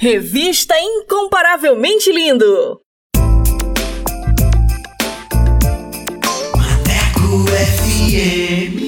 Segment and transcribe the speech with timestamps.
[0.00, 2.80] Revista Incomparavelmente Lindo.
[6.56, 8.87] Maneco FM.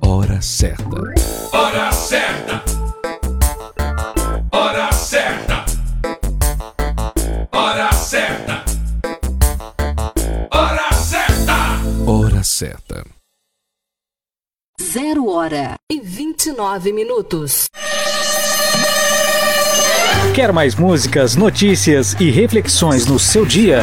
[0.00, 0.96] Hora certa.
[1.52, 2.62] Hora certa.
[4.52, 5.64] Hora certa.
[7.52, 8.64] Hora certa.
[10.50, 11.56] Hora certa.
[12.06, 13.04] Hora certa.
[14.80, 17.66] Zero hora e 29 minutos.
[20.34, 23.80] Quer mais músicas, notícias e reflexões no seu dia?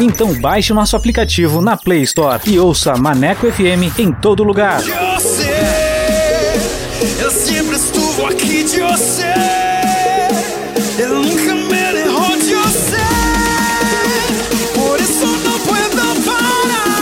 [0.00, 4.80] Então baixe o nosso aplicativo na Play Store e ouça Maneco FM em todo lugar.
[7.20, 7.76] Eu sempre
[8.26, 9.32] aqui de você.
[10.98, 11.68] Eu nunca me.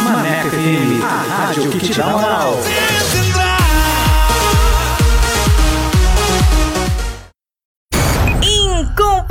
[0.05, 2.59] Maneco FM, a rádio que te dá moral.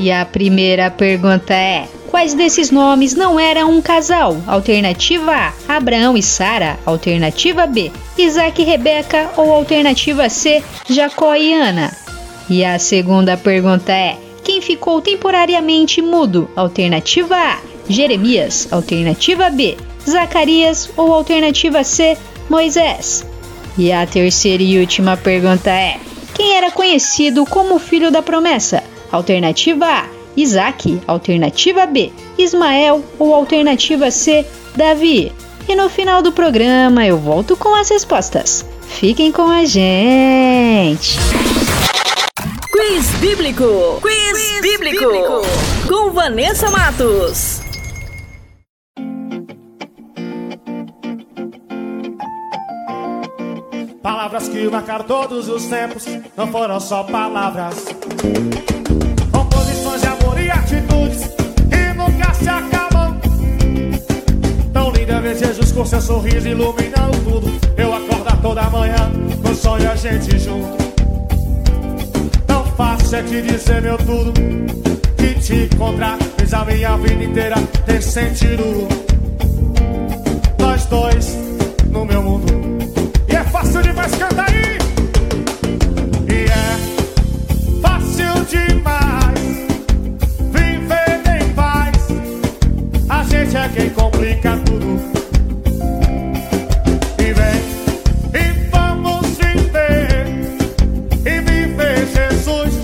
[0.00, 4.34] E a primeira pergunta é: Quais desses nomes não eram um casal?
[4.46, 6.78] Alternativa A: Abraão e Sara.
[6.86, 9.30] Alternativa B: Isaac e Rebeca.
[9.36, 11.94] Ou alternativa C: Jacó e Ana.
[12.48, 16.48] E a segunda pergunta é: Quem ficou temporariamente mudo?
[16.56, 18.72] Alternativa A: Jeremias.
[18.72, 19.76] Alternativa B:
[20.08, 20.88] Zacarias.
[20.96, 22.16] Ou alternativa C:
[22.48, 23.26] Moisés.
[23.76, 25.98] E a terceira e última pergunta é:
[26.32, 28.82] Quem era conhecido como filho da promessa?
[29.12, 31.00] Alternativa A: Isaac.
[31.06, 33.04] Alternativa B: Ismael.
[33.18, 34.46] Ou alternativa C:
[34.76, 35.32] Davi.
[35.68, 38.64] E no final do programa eu volto com as respostas.
[38.82, 41.16] Fiquem com a gente!
[42.72, 44.00] Quiz Bíblico.
[44.00, 45.04] Quiz, Bíblico.
[45.86, 47.60] Com Vanessa Matos.
[54.02, 56.06] Palavras que marcaram todos os tempos,
[56.36, 57.84] não foram só palavras.
[59.32, 61.30] Composições de amor e atitudes
[61.70, 63.18] que nunca se acabam.
[64.74, 67.50] Tão linda ver Jesus com seu sorriso iluminando tudo.
[67.78, 69.10] Eu acordar toda manhã
[69.42, 70.76] com sonho a gente junto.
[72.46, 74.34] Tão fácil é te dizer meu tudo.
[75.16, 77.56] Que te encontrar fez a minha vida inteira
[77.86, 78.86] ter sentido.
[80.58, 81.38] Nós dois
[81.86, 82.52] no meu mundo.
[83.30, 84.69] E é fácil demais cantar aí.
[88.50, 89.40] Demais
[90.50, 92.08] viver em paz.
[93.08, 95.00] A gente é quem complica tudo.
[97.18, 97.60] E vem
[98.34, 100.58] e vamos viver
[101.24, 102.74] e viver Jesus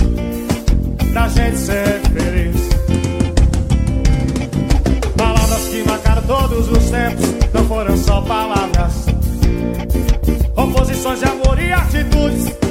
[1.13, 2.69] pra gente ser feliz.
[5.17, 9.07] Palavras que marcaram todos os tempos, não foram só palavras.
[10.55, 12.66] Composições de amor e atitudes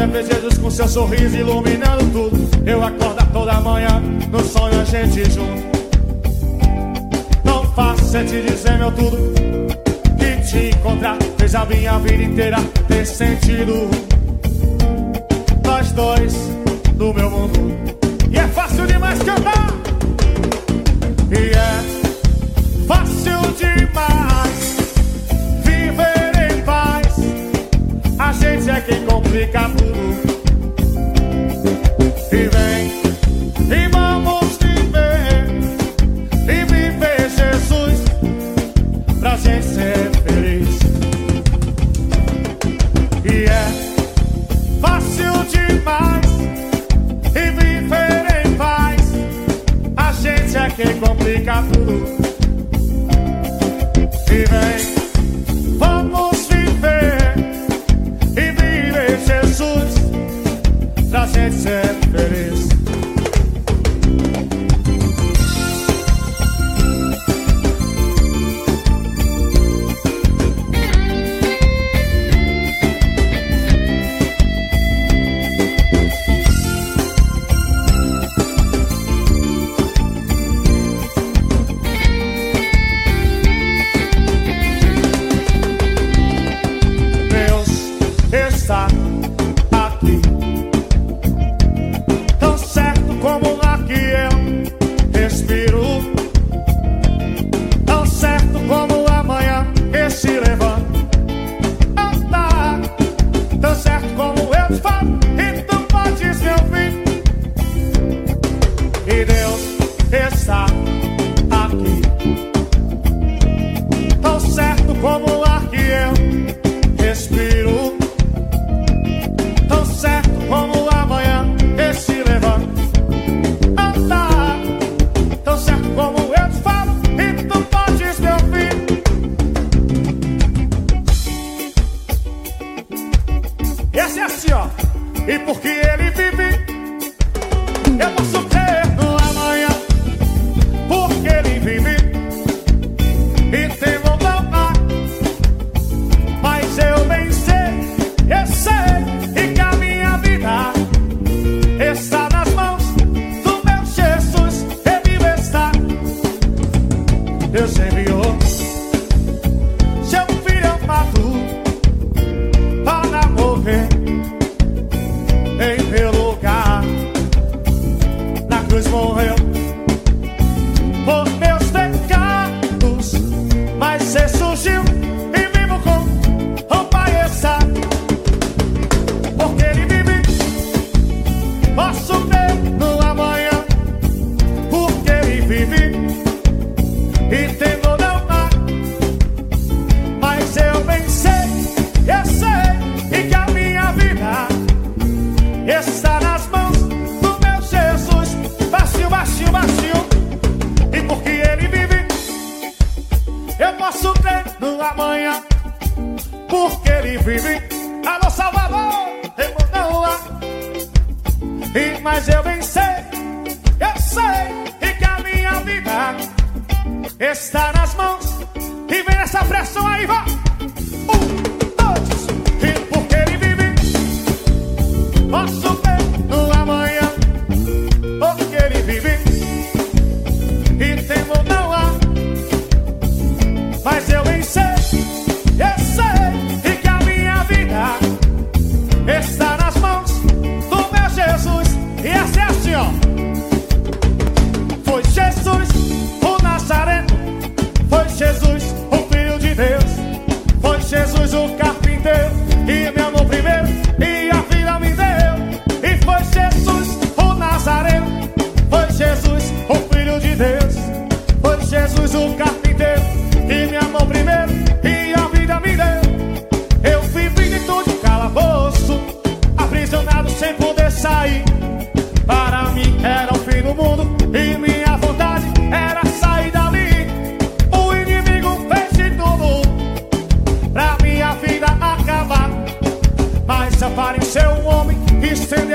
[0.00, 2.66] É ver Jesus com seu sorriso iluminando tudo.
[2.66, 4.00] Eu acordar toda manhã,
[4.30, 5.78] no sonho a gente junto.
[7.44, 9.18] Tão fácil é te dizer meu tudo.
[10.18, 12.56] Que te encontrar fez a minha vida inteira
[12.88, 13.90] ter sentido.
[15.62, 16.34] Nós dois
[16.96, 17.60] no meu mundo.
[18.30, 19.68] E é fácil demais cantar.
[21.30, 24.79] E é fácil demais
[29.30, 29.94] complica tudo.
[32.32, 32.90] E vem,
[33.70, 35.46] e vamos viver,
[36.48, 38.00] e viver Jesus,
[39.20, 40.78] pra gente ser feliz.
[43.24, 43.66] E é
[44.80, 46.26] fácil demais
[47.36, 49.02] e viver em paz.
[49.96, 52.18] A gente é quem complica tudo.
[54.26, 54.89] E vem,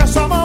[0.06, 0.45] e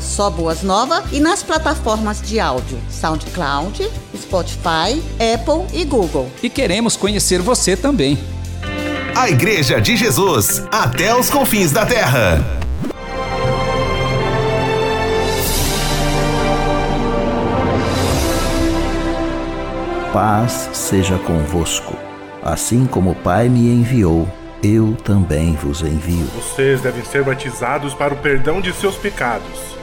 [0.02, 5.02] soboasnova e nas plataformas de áudio SoundCloud, Spotify,
[5.34, 6.30] Apple e Google.
[6.42, 8.18] E queremos conhecer você também.
[9.14, 12.67] A Igreja de Jesus, até os confins da terra.
[20.18, 21.96] Paz seja convosco.
[22.42, 24.28] Assim como o Pai me enviou,
[24.64, 26.26] eu também vos envio.
[26.34, 29.76] Vocês devem ser batizados para o perdão de seus pecados.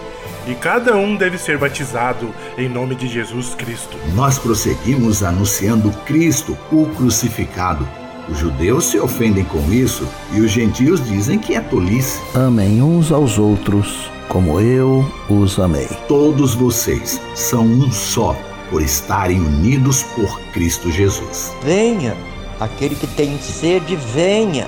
[0.46, 3.98] E cada um deve ser batizado em nome de Jesus Cristo.
[4.14, 7.88] Nós prosseguimos anunciando Cristo, o crucificado.
[8.28, 12.20] Os judeus se ofendem com isso e os gentios dizem que é tolice.
[12.36, 15.88] Amem uns aos outros, como eu os amei.
[16.10, 18.36] Todos vocês são um só,
[18.70, 21.54] por estarem unidos por Cristo Jesus.
[21.64, 22.16] Venha,
[22.60, 24.68] aquele que tem sede, venha,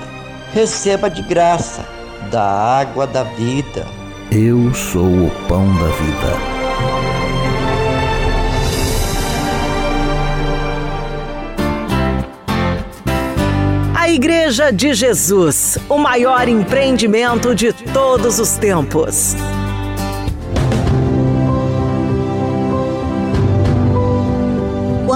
[0.52, 1.86] receba de graça
[2.30, 3.86] da água da vida.
[4.30, 6.58] Eu sou o pão da vida.
[13.94, 19.34] A Igreja de Jesus, o maior empreendimento de todos os tempos.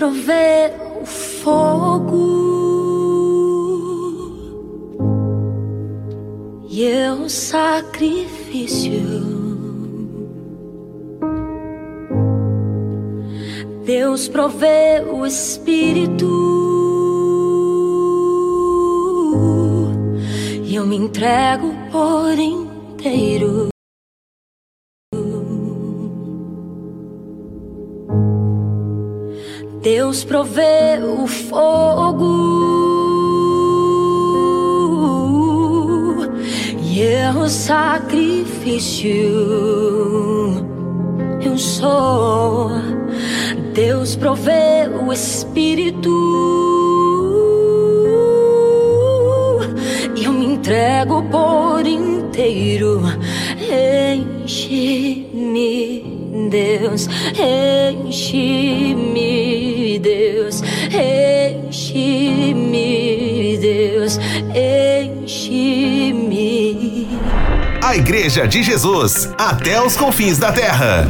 [0.00, 2.16] Provê o fogo
[6.70, 8.98] e eu sacrifício.
[13.84, 16.26] Deus provê o Espírito
[20.64, 23.69] e eu me entrego por inteiro.
[29.82, 32.26] Deus provê o fogo
[36.82, 39.10] e eu sacrifício.
[41.42, 42.70] Eu sou
[43.72, 46.10] Deus provê o Espírito
[50.16, 53.00] e eu me entrego por inteiro.
[53.58, 55.19] Enche-me,
[56.50, 57.08] Deus,
[57.38, 58.50] enche-me,
[60.00, 62.36] Deus, enche-me,
[63.56, 64.18] Deus,
[64.52, 66.10] enche-me.
[67.80, 71.06] A Igreja de Jesus, até os confins da terra.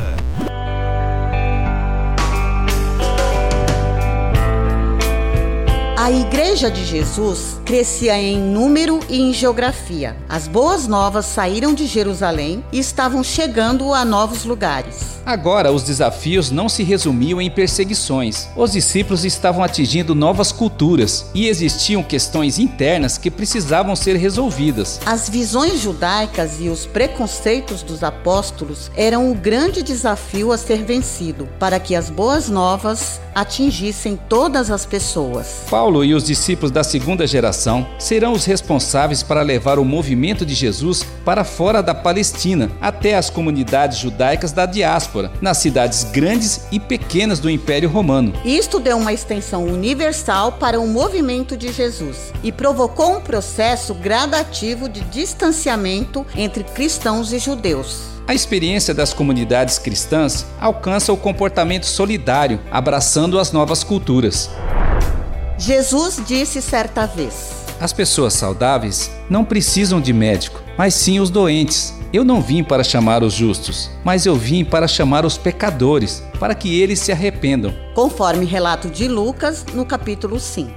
[5.97, 10.17] A Igreja de Jesus crescia em número e em geografia.
[10.29, 15.21] As boas novas saíram de Jerusalém e estavam chegando a novos lugares.
[15.25, 18.49] Agora, os desafios não se resumiam em perseguições.
[18.57, 24.99] Os discípulos estavam atingindo novas culturas e existiam questões internas que precisavam ser resolvidas.
[25.07, 31.49] As visões judaicas e os preconceitos dos apóstolos eram o grande desafio a ser vencido
[31.61, 35.63] para que as boas novas atingissem todas as pessoas.
[35.71, 37.60] Paulo e os discípulos da segunda geração
[37.99, 43.29] serão os responsáveis para levar o movimento de Jesus para fora da Palestina, até as
[43.29, 48.33] comunidades judaicas da diáspora, nas cidades grandes e pequenas do Império Romano.
[48.45, 54.89] Isto deu uma extensão universal para o movimento de Jesus e provocou um processo gradativo
[54.89, 58.11] de distanciamento entre cristãos e judeus.
[58.27, 64.49] A experiência das comunidades cristãs alcança o comportamento solidário, abraçando as novas culturas.
[65.61, 71.95] Jesus disse certa vez: As pessoas saudáveis não precisam de médico, mas sim os doentes.
[72.15, 76.55] Eu não vim para chamar os justos, mas eu vim para chamar os pecadores, para
[76.55, 77.75] que eles se arrependam.
[77.95, 80.73] Conforme relato de Lucas, no capítulo 5.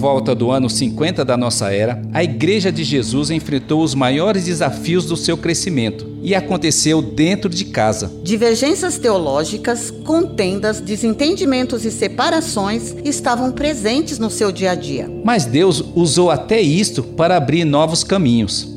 [0.00, 5.04] Volta do ano 50 da nossa era, a Igreja de Jesus enfrentou os maiores desafios
[5.04, 8.10] do seu crescimento e aconteceu dentro de casa.
[8.22, 15.06] Divergências teológicas, contendas, desentendimentos e separações estavam presentes no seu dia a dia.
[15.22, 18.69] Mas Deus usou até isto para abrir novos caminhos.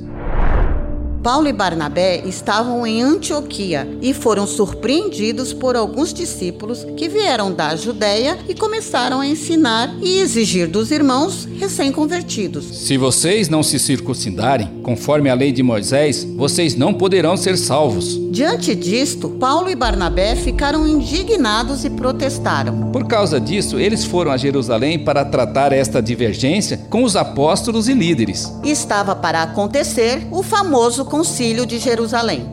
[1.23, 7.77] Paulo e Barnabé estavam em Antioquia e foram surpreendidos por alguns discípulos que vieram da
[7.77, 12.65] Judéia e começaram a ensinar e exigir dos irmãos recém-convertidos.
[12.65, 18.19] Se vocês não se circuncidarem, conforme a lei de Moisés, vocês não poderão ser salvos.
[18.29, 22.91] Diante disto, Paulo e Barnabé ficaram indignados e protestaram.
[22.91, 27.93] Por causa disso, eles foram a Jerusalém para tratar esta divergência com os apóstolos e
[27.93, 28.51] líderes.
[28.63, 32.49] Estava para acontecer o famoso Concílio de Jerusalém.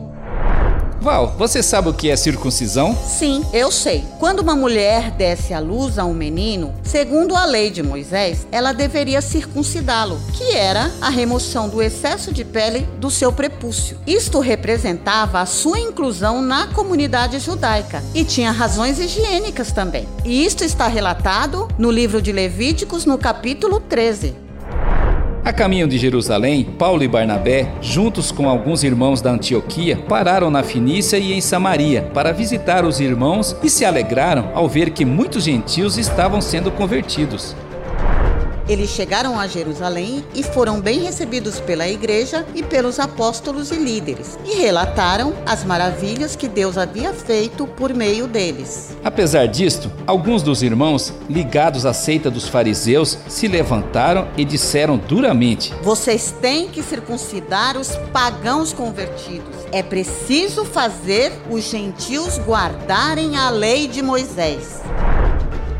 [1.01, 2.95] Val, você sabe o que é circuncisão?
[2.95, 4.05] Sim, eu sei.
[4.19, 8.71] Quando uma mulher desse à luz a um menino, segundo a lei de Moisés, ela
[8.71, 13.97] deveria circuncidá-lo, que era a remoção do excesso de pele do seu prepúcio.
[14.05, 20.07] Isto representava a sua inclusão na comunidade judaica e tinha razões higiênicas também.
[20.23, 24.50] E isto está relatado no livro de Levíticos, no capítulo 13.
[25.43, 30.61] A caminho de Jerusalém, Paulo e Barnabé, juntos com alguns irmãos da Antioquia, pararam na
[30.61, 35.43] Finícia e em Samaria para visitar os irmãos e se alegraram ao ver que muitos
[35.43, 37.55] gentios estavam sendo convertidos.
[38.67, 44.37] Eles chegaram a Jerusalém e foram bem recebidos pela igreja e pelos apóstolos e líderes,
[44.45, 48.95] e relataram as maravilhas que Deus havia feito por meio deles.
[49.03, 55.73] Apesar disto, alguns dos irmãos, ligados à seita dos fariseus, se levantaram e disseram duramente:
[55.81, 59.55] Vocês têm que circuncidar os pagãos convertidos.
[59.71, 64.81] É preciso fazer os gentios guardarem a lei de Moisés.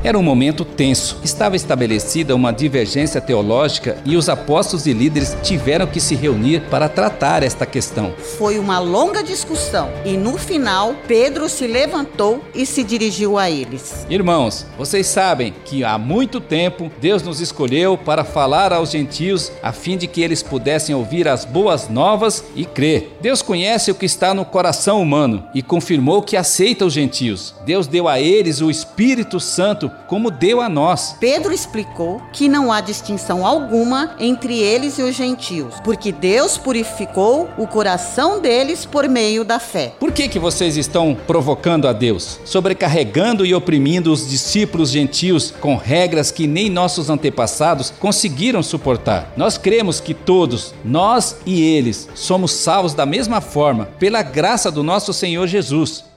[0.04, 1.20] Era um momento tenso.
[1.24, 6.90] Estava estabelecida uma divergência teológica e os apóstolos e líderes tiveram que se reunir para
[6.90, 8.12] tratar esta questão.
[8.40, 14.08] Foi uma longa discussão e no final Pedro se levantou e se dirigiu a eles.
[14.10, 19.72] Irmãos, vocês sabem que há muito tempo Deus nos escolheu para falar aos gentios a
[19.72, 23.18] fim de que eles pudessem ouvir as boas novas e crer.
[23.22, 27.54] Deus conhece o que está no coração humano e confirmou que aceita os gentios.
[27.68, 31.16] Deus deu a eles o Espírito Santo como deu a nós.
[31.20, 37.50] Pedro explicou que não há distinção alguma entre eles e os gentios, porque Deus purificou
[37.58, 39.94] o coração deles por meio da fé.
[40.00, 45.76] Por que que vocês estão provocando a Deus, sobrecarregando e oprimindo os discípulos gentios com
[45.76, 49.32] regras que nem nossos antepassados conseguiram suportar?
[49.38, 54.84] Nós cremos que todos, nós e eles, somos salvos da mesma forma pela graça do
[54.84, 56.11] nosso Senhor Jesus.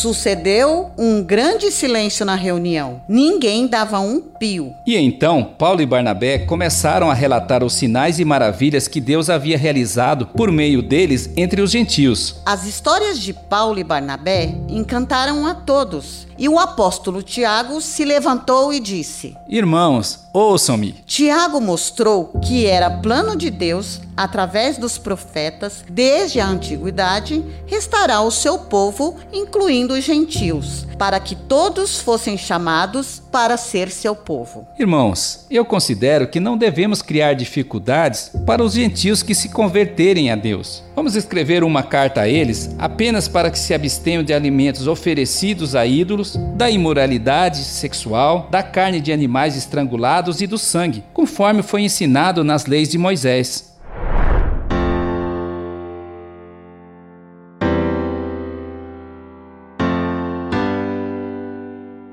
[0.00, 3.02] Sucedeu um grande silêncio na reunião.
[3.06, 4.72] Ninguém dava um pio.
[4.86, 9.58] E então, Paulo e Barnabé começaram a relatar os sinais e maravilhas que Deus havia
[9.58, 12.40] realizado por meio deles entre os gentios.
[12.46, 16.26] As histórias de Paulo e Barnabé encantaram a todos.
[16.38, 20.92] E o apóstolo Tiago se levantou e disse: Irmãos, ouçam-me.
[21.06, 28.30] Tiago mostrou que era plano de Deus, através dos profetas, desde a antiguidade, restaurar o
[28.30, 34.66] seu povo, incluindo os gentios, para que todos fossem chamados para ser seu povo.
[34.78, 40.36] Irmãos, eu considero que não devemos criar dificuldades para os gentios que se converterem a
[40.36, 40.82] Deus.
[40.94, 45.86] Vamos escrever uma carta a eles apenas para que se abstenham de alimentos oferecidos a
[45.86, 52.44] ídolos, da imoralidade sexual, da carne de animais estrangulados e do sangue, conforme foi ensinado
[52.44, 53.69] nas leis de Moisés.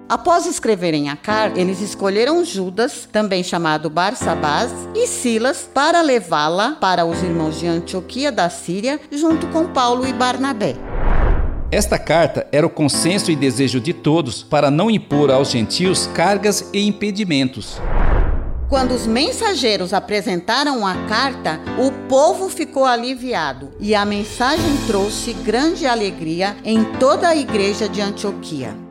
[0.09, 7.05] Após escreverem a carta, eles escolheram Judas, também chamado Barsabás, e Silas para levá-la para
[7.05, 10.75] os irmãos de Antioquia da Síria, junto com Paulo e Barnabé.
[11.69, 16.69] Esta carta era o consenso e desejo de todos para não impor aos gentios cargas
[16.71, 17.81] e impedimentos.
[18.69, 25.85] Quando os mensageiros apresentaram a carta, o povo ficou aliviado e a mensagem trouxe grande
[25.85, 28.86] alegria em toda a igreja de Antioquia.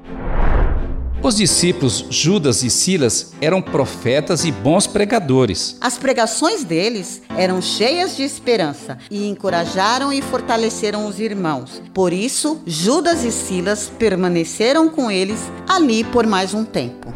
[1.27, 5.77] Os discípulos Judas e Silas eram profetas e bons pregadores.
[5.81, 11.83] As pregações deles eram cheias de esperança e encorajaram e fortaleceram os irmãos.
[11.93, 17.13] Por isso, Judas e Silas permaneceram com eles ali por mais um tempo.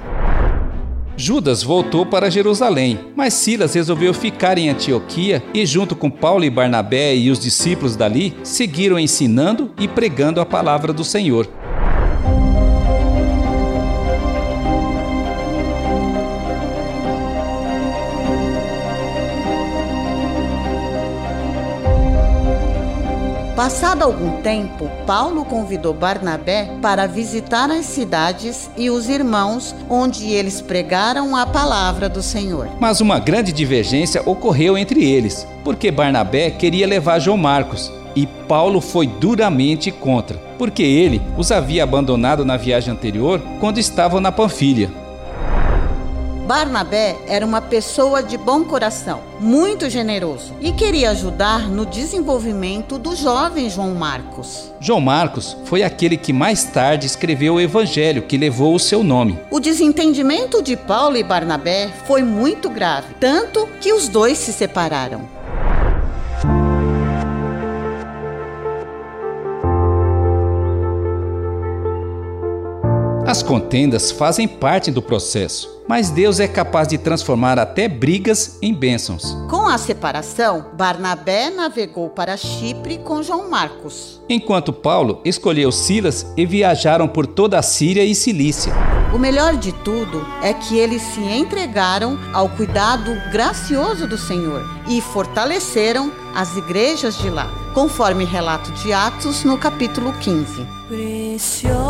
[1.16, 6.50] Judas voltou para Jerusalém, mas Silas resolveu ficar em Antioquia e, junto com Paulo e
[6.50, 11.59] Barnabé e os discípulos dali, seguiram ensinando e pregando a palavra do Senhor.
[23.60, 30.62] Passado algum tempo, Paulo convidou Barnabé para visitar as cidades e os irmãos onde eles
[30.62, 32.70] pregaram a palavra do Senhor.
[32.80, 38.80] Mas uma grande divergência ocorreu entre eles, porque Barnabé queria levar João Marcos e Paulo
[38.80, 44.90] foi duramente contra, porque ele os havia abandonado na viagem anterior quando estavam na Panfilha.
[46.50, 53.14] Barnabé era uma pessoa de bom coração, muito generoso e queria ajudar no desenvolvimento do
[53.14, 54.72] jovem João Marcos.
[54.80, 59.38] João Marcos foi aquele que mais tarde escreveu o evangelho que levou o seu nome.
[59.48, 65.28] O desentendimento de Paulo e Barnabé foi muito grave, tanto que os dois se separaram.
[73.24, 78.72] As contendas fazem parte do processo, mas Deus é capaz de transformar até brigas em
[78.72, 79.36] bênçãos.
[79.50, 84.22] Com a separação, Barnabé navegou para Chipre com João Marcos.
[84.28, 88.72] Enquanto Paulo escolheu Silas e viajaram por toda a Síria e Cilícia.
[89.12, 95.00] O melhor de tudo é que eles se entregaram ao cuidado gracioso do Senhor e
[95.00, 100.64] fortaleceram as igrejas de lá, conforme relato de Atos no capítulo 15.
[100.86, 101.80] Preciosa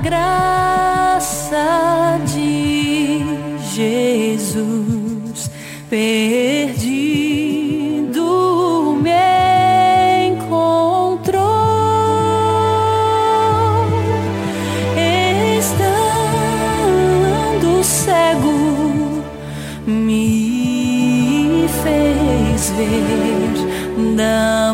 [0.00, 1.56] graça
[2.24, 3.24] de
[3.74, 5.50] Jesus,
[5.90, 7.08] perdido
[9.02, 9.57] me
[22.78, 24.72] fez ver da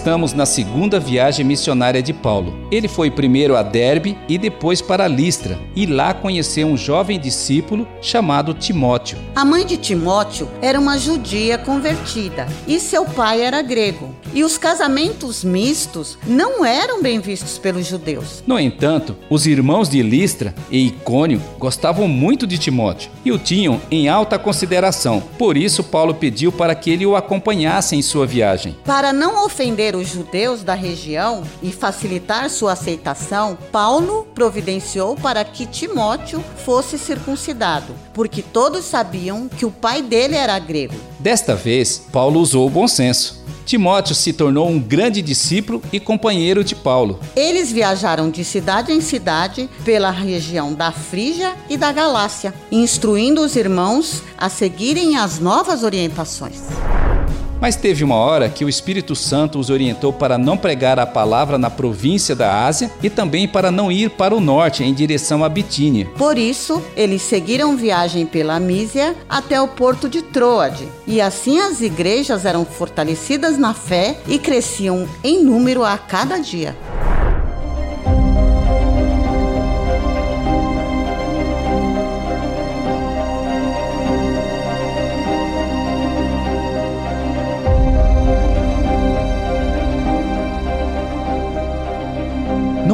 [0.00, 2.66] Estamos na segunda viagem missionária de Paulo.
[2.72, 7.86] Ele foi primeiro a Derbe e depois para Listra, e lá conheceu um jovem discípulo
[8.00, 9.18] chamado Timóteo.
[9.36, 14.14] A mãe de Timóteo era uma judia convertida e seu pai era grego.
[14.32, 18.42] E os casamentos mistos não eram bem vistos pelos judeus.
[18.46, 23.78] No entanto, os irmãos de Listra e Icônio gostavam muito de Timóteo e o tinham
[23.90, 25.20] em alta consideração.
[25.36, 28.76] Por isso, Paulo pediu para que ele o acompanhasse em sua viagem.
[28.84, 35.66] Para não ofender os judeus da região e facilitar sua aceitação, Paulo providenciou para que
[35.66, 40.94] Timóteo fosse circuncidado, porque todos sabiam que o pai dele era grego.
[41.18, 43.40] Desta vez, Paulo usou o bom senso.
[43.70, 47.20] Timóteo se tornou um grande discípulo e companheiro de Paulo.
[47.36, 53.54] Eles viajaram de cidade em cidade pela região da Frígia e da Galácia, instruindo os
[53.54, 56.62] irmãos a seguirem as novas orientações.
[57.60, 61.58] Mas teve uma hora que o Espírito Santo os orientou para não pregar a palavra
[61.58, 65.48] na província da Ásia e também para não ir para o norte em direção a
[65.48, 66.08] Bitínia.
[66.16, 70.88] Por isso, eles seguiram viagem pela Mísia até o porto de Troade.
[71.06, 76.74] E assim as igrejas eram fortalecidas na fé e cresciam em número a cada dia.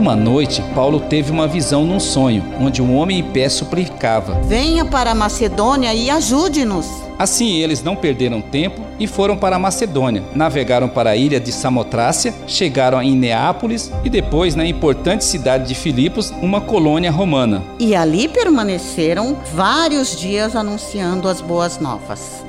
[0.07, 4.41] Numa noite, Paulo teve uma visão num sonho, onde um homem em pé suplicava.
[4.45, 6.87] Venha para a Macedônia e ajude-nos.
[7.19, 10.23] Assim, eles não perderam tempo e foram para a Macedônia.
[10.33, 15.75] Navegaram para a ilha de Samotrácia, chegaram em Neápolis e depois na importante cidade de
[15.75, 17.65] Filipos, uma colônia romana.
[17.81, 22.45] E ali permaneceram vários dias anunciando as boas novas.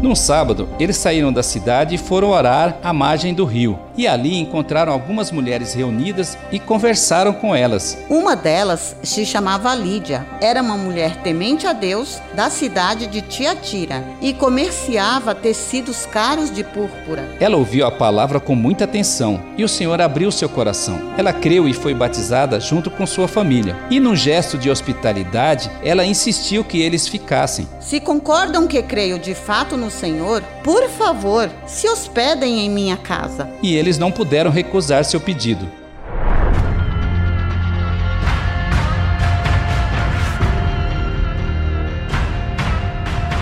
[0.00, 3.76] Num sábado, eles saíram da cidade e foram orar à margem do rio.
[3.96, 7.98] E ali encontraram algumas mulheres reunidas e conversaram com elas.
[8.08, 10.26] Uma delas se chamava Lídia.
[10.40, 16.62] Era uma mulher temente a Deus da cidade de Tiatira e comerciava tecidos caros de
[16.62, 17.36] púrpura.
[17.40, 21.14] Ela ouviu a palavra com muita atenção e o Senhor abriu seu coração.
[21.16, 23.76] Ela creu e foi batizada junto com sua família.
[23.90, 27.66] E num gesto de hospitalidade, ela insistiu que eles ficassem.
[27.80, 33.48] Se concordam que creio de fato no Senhor, por favor, se hospedem em minha casa.
[33.62, 35.66] E eles não puderam recusar seu pedido.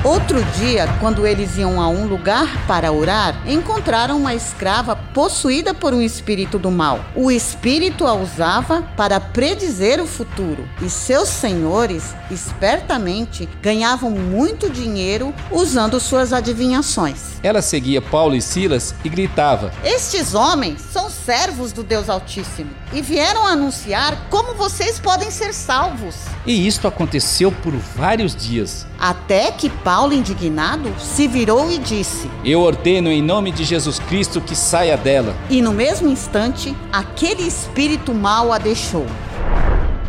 [0.05, 5.95] Outro dia, quando eles iam a um lugar para orar, encontraram uma escrava possuída por
[5.95, 7.03] um espírito do mal.
[7.17, 15.33] O espírito a usava para predizer o futuro, e seus senhores, espertamente, ganhavam muito dinheiro
[15.51, 17.35] usando suas adivinhações.
[17.43, 23.01] Ela seguia Paulo e Silas e gritava: Estes homens são servos do Deus Altíssimo e
[23.01, 26.17] vieram anunciar como vocês podem ser salvos.
[26.45, 28.87] E isto aconteceu por vários dias.
[28.99, 34.41] Até que Paulo, indignado, se virou e disse: Eu ordeno em nome de Jesus Cristo
[34.41, 35.35] que saia dela.
[35.49, 39.07] E no mesmo instante, aquele espírito mau a deixou.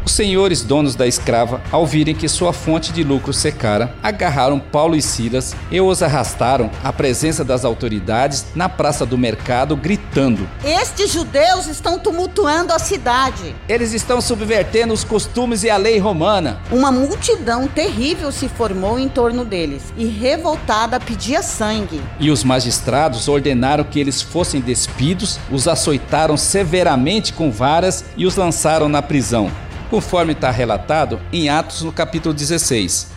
[0.05, 4.95] Os senhores donos da escrava, ao virem que sua fonte de lucro secara, agarraram Paulo
[4.95, 11.11] e Silas e os arrastaram à presença das autoridades na praça do mercado, gritando: Estes
[11.11, 13.55] judeus estão tumultuando a cidade.
[13.67, 16.59] Eles estão subvertendo os costumes e a lei romana.
[16.71, 21.99] Uma multidão terrível se formou em torno deles e, revoltada, pedia sangue.
[22.19, 28.35] E os magistrados ordenaram que eles fossem despidos, os açoitaram severamente com varas e os
[28.35, 29.49] lançaram na prisão
[29.89, 33.15] conforme está relatado em Atos no capítulo 16.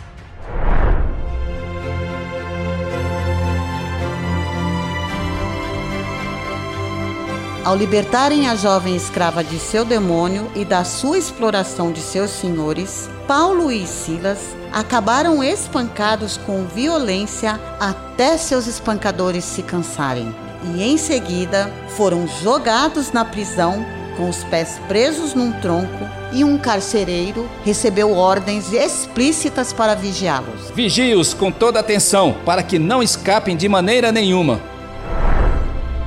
[7.65, 13.11] Ao libertarem a jovem escrava de seu demônio e da sua exploração de seus senhores,
[13.27, 14.39] Paulo e Silas
[14.73, 20.35] acabaram espancados com violência até seus espancadores se cansarem.
[20.75, 23.85] E em seguida foram jogados na prisão
[24.17, 30.71] com os pés presos num tronco e um carcereiro recebeu ordens explícitas para vigiá-los.
[30.75, 34.61] Vigie-os com toda atenção, para que não escapem de maneira nenhuma.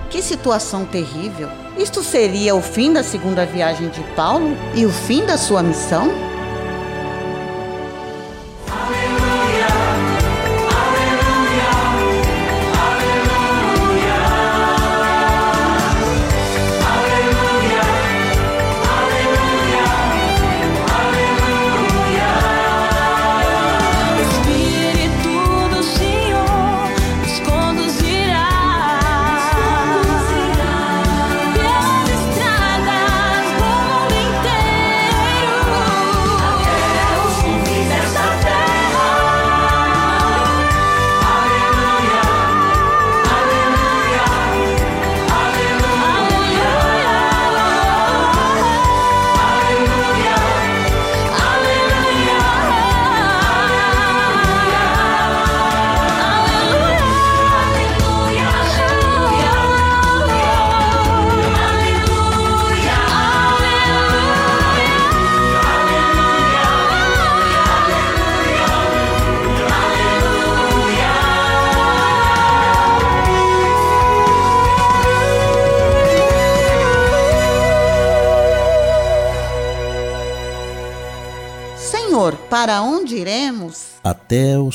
[0.09, 1.49] Que situação terrível!
[1.77, 6.30] Isto seria o fim da segunda viagem de Paulo e o fim da sua missão?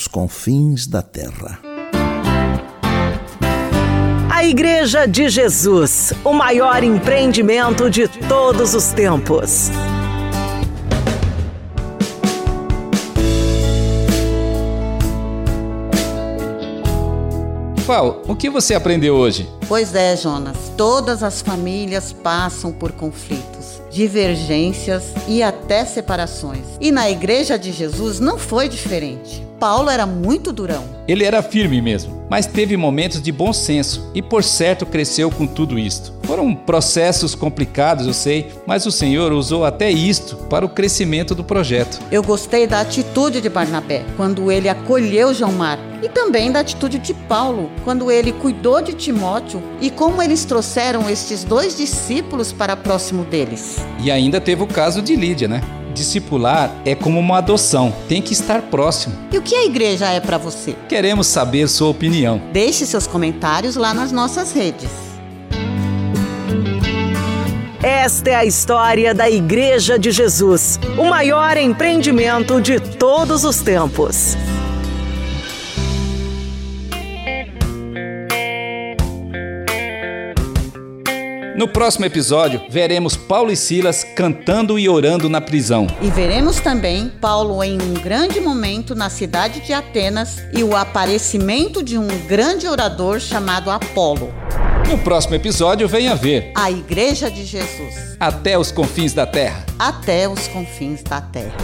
[0.07, 1.59] Confins da terra.
[4.31, 9.71] A Igreja de Jesus, o maior empreendimento de todos os tempos.
[17.87, 19.49] Val, o que você aprendeu hoje?
[19.69, 26.67] Pois é, Jonas, todas as famílias passam por conflitos divergências e até separações.
[26.79, 29.46] E na Igreja de Jesus não foi diferente.
[29.59, 30.85] Paulo era muito durão.
[31.09, 35.47] Ele era firme mesmo, mas teve momentos de bom senso e por certo cresceu com
[35.47, 36.13] tudo isto.
[36.25, 41.45] Foram processos complicados, eu sei, mas o Senhor usou até isto para o crescimento do
[41.45, 42.01] projeto.
[42.11, 46.99] Eu gostei da atitude de Barnabé quando ele acolheu João Mar e também da atitude
[46.99, 52.77] de Paulo quando ele cuidou de Timóteo e como eles trouxeram estes dois discípulos para
[52.77, 53.79] próximo deles.
[54.03, 55.63] E ainda teve o caso de Lídia, né?
[55.97, 59.17] Discipular é como uma adoção, tem que estar próximo.
[59.33, 60.77] E o que a igreja é para você?
[60.91, 62.39] Queremos saber sua opinião.
[62.53, 64.91] Deixe seus comentários lá nas nossas redes.
[67.83, 74.37] Esta é a história da Igreja de Jesus, o maior empreendimento de todos os tempos.
[81.57, 85.87] No próximo episódio, veremos Paulo e Silas cantando e orando na prisão.
[86.03, 91.83] E veremos também Paulo em um grande momento na cidade de Atenas e o aparecimento
[91.83, 94.35] de um grande orador chamado Apolo.
[94.87, 98.19] No próximo episódio, venha ver a Igreja de Jesus.
[98.21, 99.65] Até os confins da terra.
[99.79, 101.57] Até os confins da terra.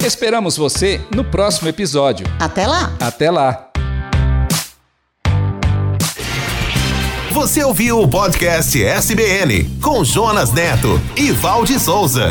[0.05, 2.27] Esperamos você no próximo episódio.
[2.41, 2.93] Até lá!
[3.01, 3.69] Até lá!
[7.31, 12.31] Você ouviu o podcast SBN com Jonas Neto e Valde Souza.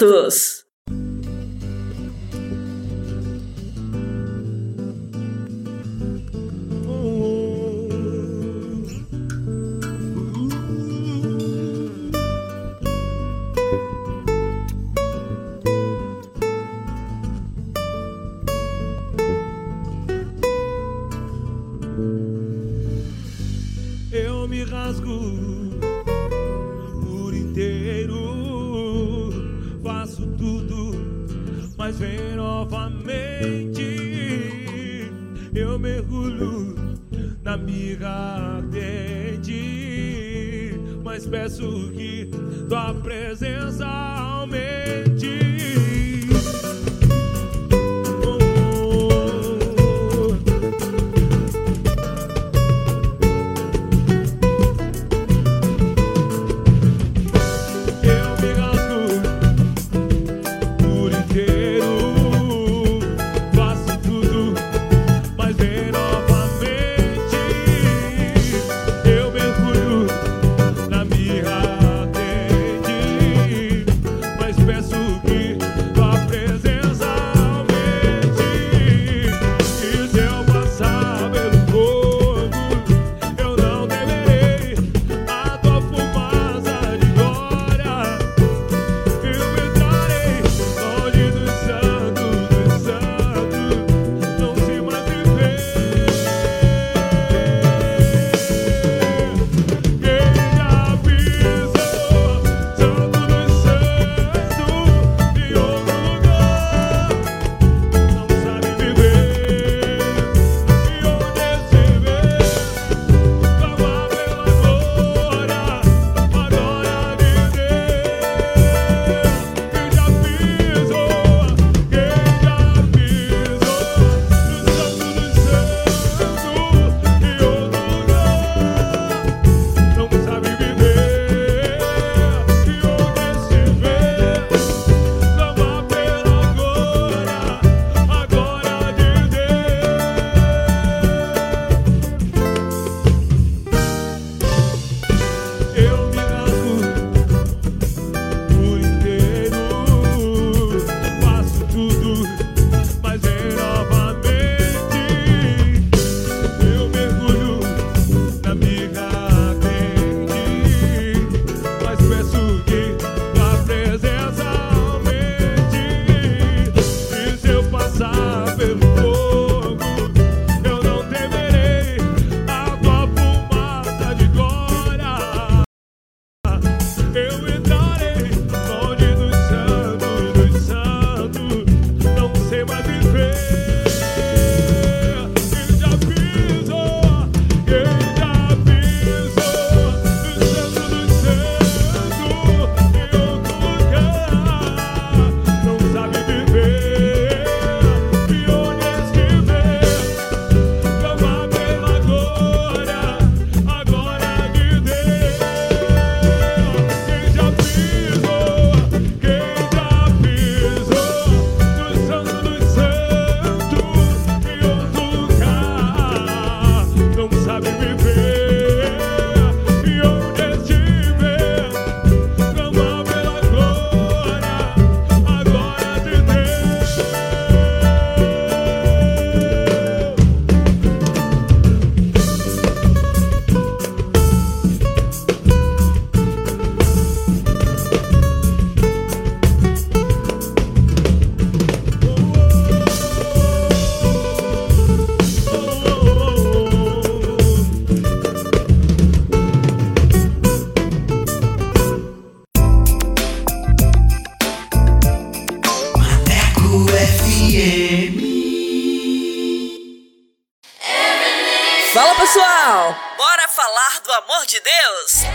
[0.00, 0.39] Vanessa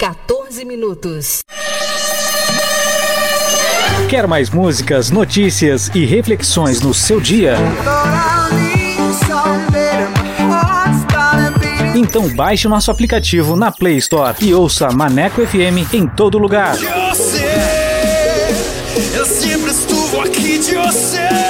[0.00, 1.40] 14 minutos.
[4.08, 7.54] Quer mais músicas, notícias e reflexões no seu dia?
[11.94, 16.78] Então baixe o nosso aplicativo na Play Store e ouça Maneco FM em todo lugar.
[17.10, 17.44] Você,
[19.14, 21.49] eu sempre estuvo aqui de você.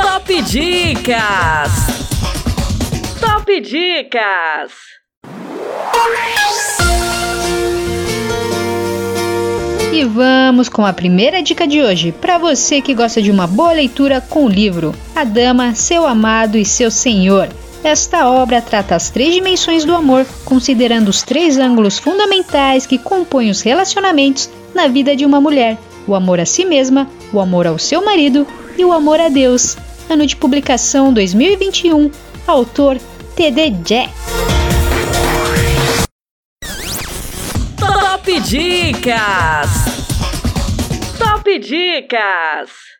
[0.00, 1.72] Top Dicas.
[3.20, 4.72] Top Dicas.
[9.92, 13.72] E vamos com a primeira dica de hoje, para você que gosta de uma boa
[13.72, 17.48] leitura com o livro A Dama, Seu Amado e Seu Senhor.
[17.82, 23.50] Esta obra trata as três dimensões do amor, considerando os três ângulos fundamentais que compõem
[23.50, 25.76] os relacionamentos na vida de uma mulher:
[26.06, 28.46] o amor a si mesma, o amor ao seu marido
[28.76, 29.76] e o amor a Deus.
[30.10, 32.10] Ano de publicação 2021,
[32.46, 32.96] autor
[33.36, 33.70] T.D.
[33.84, 34.10] Jack.
[37.76, 39.68] Top Dicas!
[41.18, 42.97] Top Dicas!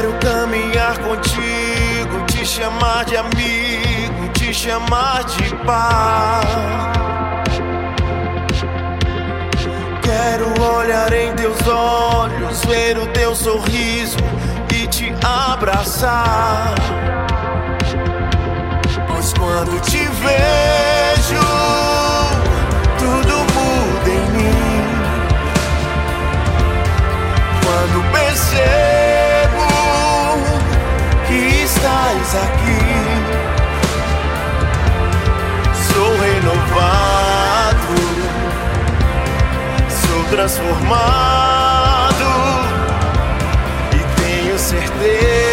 [0.00, 6.40] Quero caminhar contigo, te chamar de amigo, te chamar de pai.
[10.00, 14.16] Quero olhar em teus olhos, ver o teu sorriso
[14.74, 16.74] e te abraçar.
[19.06, 21.42] Pois quando te vejo,
[22.98, 24.84] tudo muda em mim.
[27.62, 29.19] Quando percebo
[32.30, 32.78] estás aqui,
[35.92, 37.96] sou renovado,
[39.88, 42.28] sou transformado
[43.92, 45.49] e tenho certeza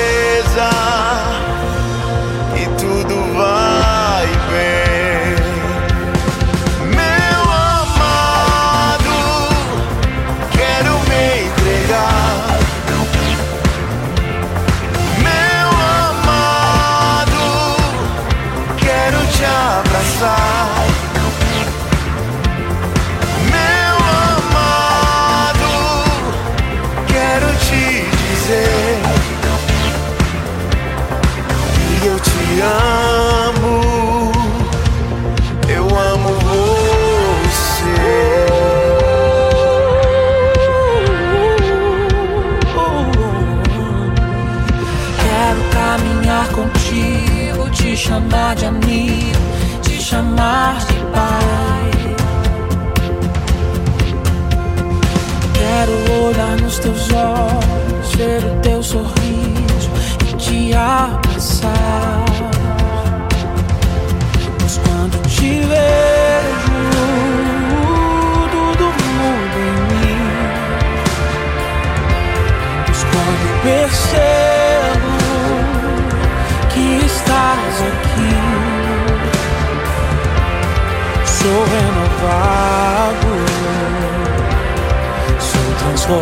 [57.07, 59.89] teus olhos, ver o teu sorriso
[60.27, 62.25] e te abraçar.
[64.59, 66.71] Pois quando te vejo,
[68.51, 70.27] tudo muda em mim.
[72.85, 75.11] Pois quando percebo
[76.69, 78.35] que estás aqui,
[81.25, 83.31] sou renovado,
[85.95, 86.21] sou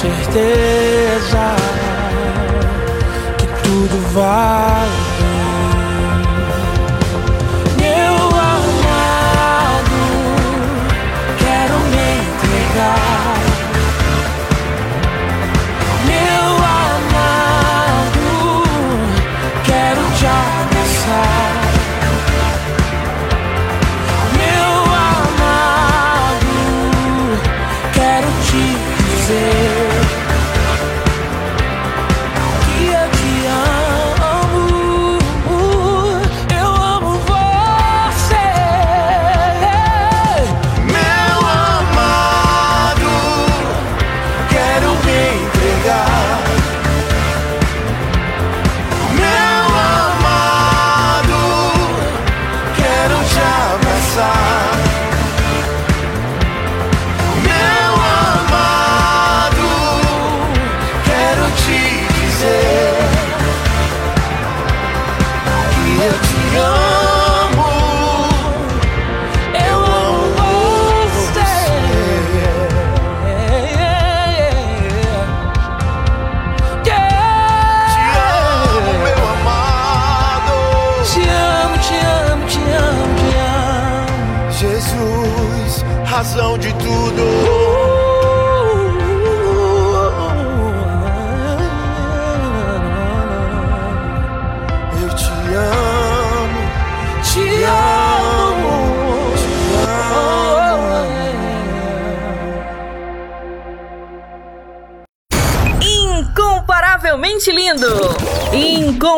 [0.00, 1.56] certeza
[3.36, 5.09] que tudo vai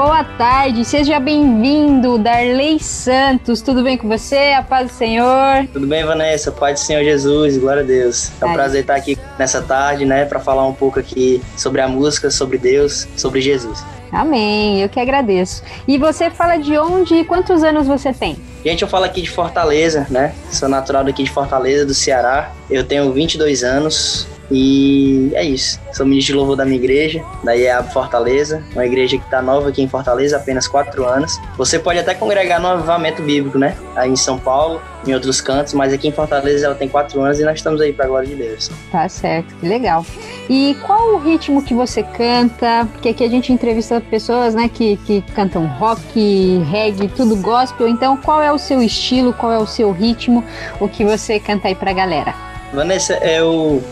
[0.00, 3.60] Boa tarde, seja bem-vindo, Darley Santos.
[3.60, 4.54] Tudo bem com você?
[4.56, 5.66] A paz do Senhor.
[5.72, 6.52] Tudo bem, Vanessa?
[6.52, 8.30] Paz do Senhor Jesus, glória a Deus.
[8.40, 8.54] É um Ai.
[8.54, 12.58] prazer estar aqui nessa tarde, né, para falar um pouco aqui sobre a música, sobre
[12.58, 13.84] Deus, sobre Jesus.
[14.12, 15.64] Amém, eu que agradeço.
[15.88, 18.36] E você fala de onde e quantos anos você tem?
[18.64, 20.32] Gente, eu falo aqui de Fortaleza, né?
[20.52, 22.52] Sou natural daqui de Fortaleza, do Ceará.
[22.70, 25.80] Eu tenho 22 anos e é isso.
[25.92, 29.68] Sou ministro de louvor da minha igreja, da IEAB Fortaleza, uma igreja que está nova
[29.68, 31.38] aqui em Fortaleza, apenas 4 anos.
[31.56, 33.76] Você pode até congregar no avivamento bíblico, né?
[33.94, 37.40] Aí em São Paulo, em outros cantos, mas aqui em Fortaleza ela tem 4 anos
[37.40, 38.70] e nós estamos aí para a glória de Deus.
[38.90, 40.04] Tá certo, que legal.
[40.48, 42.88] E qual o ritmo que você canta?
[42.92, 47.86] Porque aqui a gente entrevista pessoas, né, que, que cantam rock, reggae, tudo gospel.
[47.86, 50.42] Então, qual é o seu estilo, qual é o seu ritmo,
[50.80, 52.34] o que você canta aí pra galera?
[52.72, 53.82] Vanessa, eu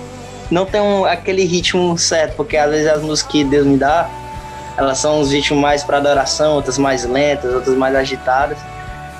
[0.51, 4.09] não tenho aquele ritmo certo, porque às vezes as músicas que Deus me dá,
[4.77, 8.59] elas são uns ritmos mais para adoração, outras mais lentas, outras mais agitadas.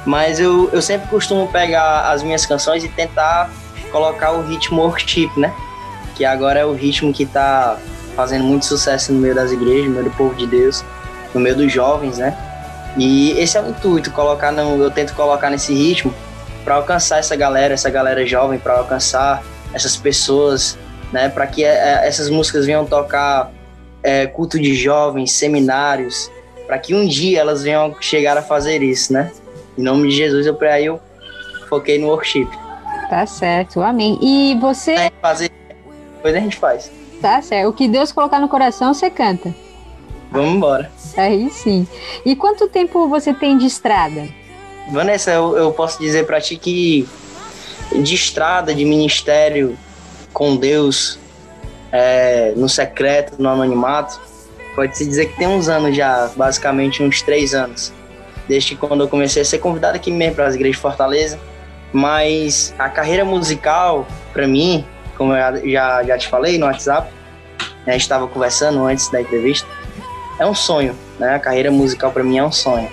[0.05, 3.51] Mas eu, eu sempre costumo pegar as minhas canções e tentar
[3.91, 5.53] colocar o ritmo worship, né?
[6.15, 7.79] Que agora é o ritmo que tá
[8.15, 10.85] fazendo muito sucesso no meio das igrejas, no meio do povo de Deus,
[11.35, 12.37] no meio dos jovens, né?
[12.97, 16.15] E esse é o intuito, colocar no, eu tento colocar nesse ritmo
[16.65, 19.43] para alcançar essa galera, essa galera jovem, para alcançar
[19.75, 20.79] essas pessoas,
[21.13, 21.29] né?
[21.29, 23.53] Para que é, essas músicas venham tocar
[24.03, 26.31] é, culto de jovens, seminários,
[26.67, 29.33] para que um dia elas venham chegar a fazer isso, né?
[29.77, 31.01] Em nome de Jesus, eu aí eu
[31.69, 32.49] foquei no worship.
[33.09, 34.19] Tá certo, amém.
[34.21, 34.93] E você.
[34.93, 35.51] É, fazer
[36.23, 36.91] coisa a gente faz.
[37.21, 37.69] Tá certo.
[37.69, 39.55] O que Deus colocar no coração, você canta.
[40.31, 40.91] Vamos embora.
[41.17, 41.87] Aí sim.
[42.25, 44.29] E quanto tempo você tem de estrada?
[44.91, 47.09] Vanessa, eu, eu posso dizer para ti que
[47.93, 49.79] de estrada, de ministério
[50.37, 51.19] com Deus,
[51.91, 54.21] é, no secreto, no anonimato,
[54.75, 57.91] pode-se dizer que tem uns anos já, basicamente uns três anos.
[58.47, 61.41] Desde quando eu comecei a ser convidado aqui mesmo para as igrejas de Fortaleza.
[61.91, 64.85] Mas a carreira musical, para mim,
[65.17, 67.11] como eu já, já te falei no WhatsApp,
[67.59, 69.67] né, a gente estava conversando antes da entrevista,
[70.39, 71.35] é um sonho, né?
[71.35, 72.91] A carreira musical para mim é um sonho.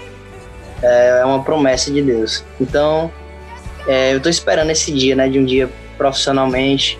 [0.82, 2.42] É, é uma promessa de Deus.
[2.62, 3.12] Então,
[3.86, 5.28] é, eu estou esperando esse dia, né?
[5.28, 6.98] De um dia profissionalmente,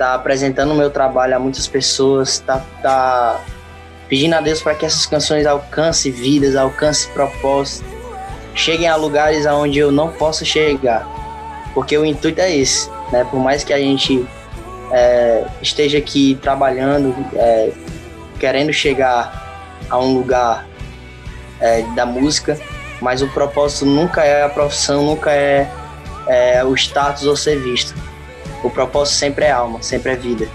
[0.00, 3.38] tá apresentando o meu trabalho a muitas pessoas, tá, tá
[4.08, 7.86] pedindo a Deus para que essas canções alcancem vidas, alcancem propósitos,
[8.54, 11.06] cheguem a lugares aonde eu não posso chegar,
[11.74, 13.26] porque o intuito é esse, né?
[13.30, 14.26] Por mais que a gente
[14.90, 17.70] é, esteja aqui trabalhando, é,
[18.38, 20.66] querendo chegar a um lugar
[21.60, 22.58] é, da música,
[23.02, 25.70] mas o propósito nunca é a profissão, nunca é,
[26.26, 27.94] é o status ou ser visto.
[28.62, 30.48] O propósito sempre é alma, sempre é vida.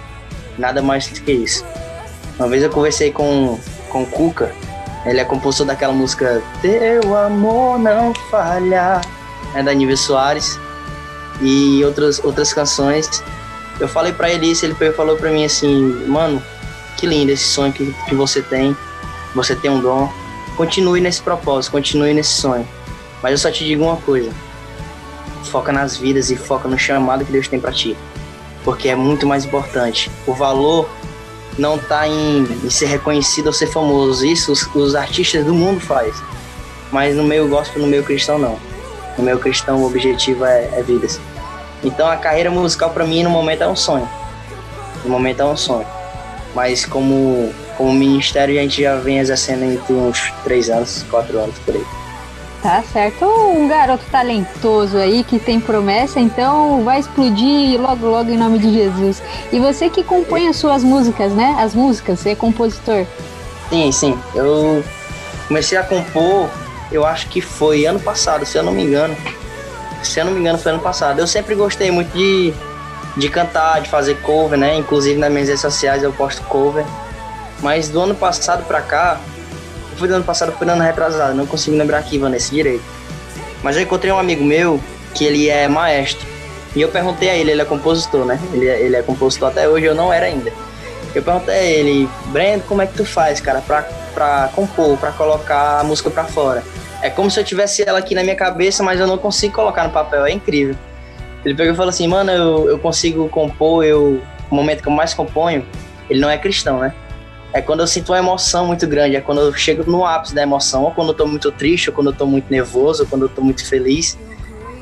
[0.58, 1.66] Nada mais do que isso.
[2.38, 4.54] Uma vez eu conversei com, com o Cuca,
[5.06, 9.02] ele é compositor daquela música Teu Amor Não Falha,
[9.54, 10.60] é da Nível Soares,
[11.42, 13.24] e outras, outras canções.
[13.80, 16.42] Eu falei para ele isso, ele falou para mim assim, mano,
[16.98, 18.76] que lindo esse sonho que, que você tem
[19.36, 20.10] você tem um dom,
[20.56, 22.66] continue nesse propósito, continue nesse sonho.
[23.22, 24.32] Mas eu só te digo uma coisa:
[25.50, 27.96] foca nas vidas e foca no chamado que Deus tem para ti,
[28.64, 30.12] porque é muito mais importante.
[30.26, 30.90] O valor
[31.58, 34.26] não está em, em, ser reconhecido ou ser famoso.
[34.26, 36.16] Isso os, os artistas do mundo faz.
[36.92, 38.60] Mas no meio gospel, no meio cristão, não.
[39.18, 41.20] No meio cristão, o objetivo é, é vidas.
[41.84, 44.08] Então a carreira musical para mim no momento é um sonho.
[45.04, 45.88] No momento é um sonho.
[46.54, 51.58] Mas como como ministério a gente já vem exercendo entre uns três anos, quatro anos
[51.60, 51.86] por aí.
[52.66, 53.26] Tá certo.
[53.26, 58.74] Um garoto talentoso aí que tem promessa, então vai explodir logo, logo em nome de
[58.74, 59.22] Jesus.
[59.52, 61.56] E você que compõe as suas músicas, né?
[61.60, 63.06] As músicas, você é compositor.
[63.70, 64.20] Sim, sim.
[64.34, 64.84] Eu
[65.48, 66.50] comecei a compor,
[66.92, 69.16] eu acho que foi ano passado, se eu não me engano.
[70.02, 71.20] Se eu não me engano, foi ano passado.
[71.20, 72.52] Eu sempre gostei muito de,
[73.16, 74.76] de cantar, de fazer cover, né?
[74.76, 76.84] Inclusive nas minhas redes sociais eu posto cover.
[77.60, 79.20] Mas do ano passado pra cá,
[79.98, 82.84] foi do ano passado, foi do ano retrasado, não consigo lembrar aqui, Vanessa, direito.
[83.64, 84.80] Mas eu encontrei um amigo meu
[85.14, 86.28] que ele é maestro.
[86.76, 88.40] E eu perguntei a ele, ele é compositor, né?
[88.54, 90.52] Ele é, ele é compositor até hoje, eu não era ainda.
[91.14, 93.84] Eu perguntei a ele, Brendo, como é que tu faz, cara, pra,
[94.14, 96.62] pra compor, pra colocar a música pra fora?
[97.02, 99.86] É como se eu tivesse ela aqui na minha cabeça, mas eu não consigo colocar
[99.86, 100.76] no papel, é incrível.
[101.46, 104.22] Ele pegou e falou assim, mano, eu, eu consigo compor, eu,
[104.52, 105.66] o momento que eu mais componho,
[106.10, 106.94] ele não é cristão, né?
[107.56, 110.44] É quando eu sinto uma emoção muito grande, é quando eu chego no ápice da
[110.44, 113.22] emoção, ou quando eu tô muito triste, ou quando eu tô muito nervoso, ou quando
[113.22, 114.18] eu tô muito feliz.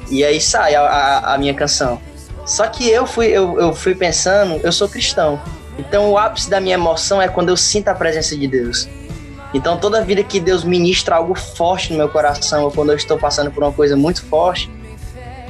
[0.10, 2.02] E aí sai a, a, a minha canção.
[2.48, 5.40] Só que eu fui, eu, eu fui pensando, eu sou cristão.
[5.78, 8.90] Então o ápice da minha emoção é quando eu sinto a presença de Deus.
[9.54, 13.20] Então toda vida que Deus ministra algo forte no meu coração, ou quando eu estou
[13.20, 14.68] passando por uma coisa muito forte,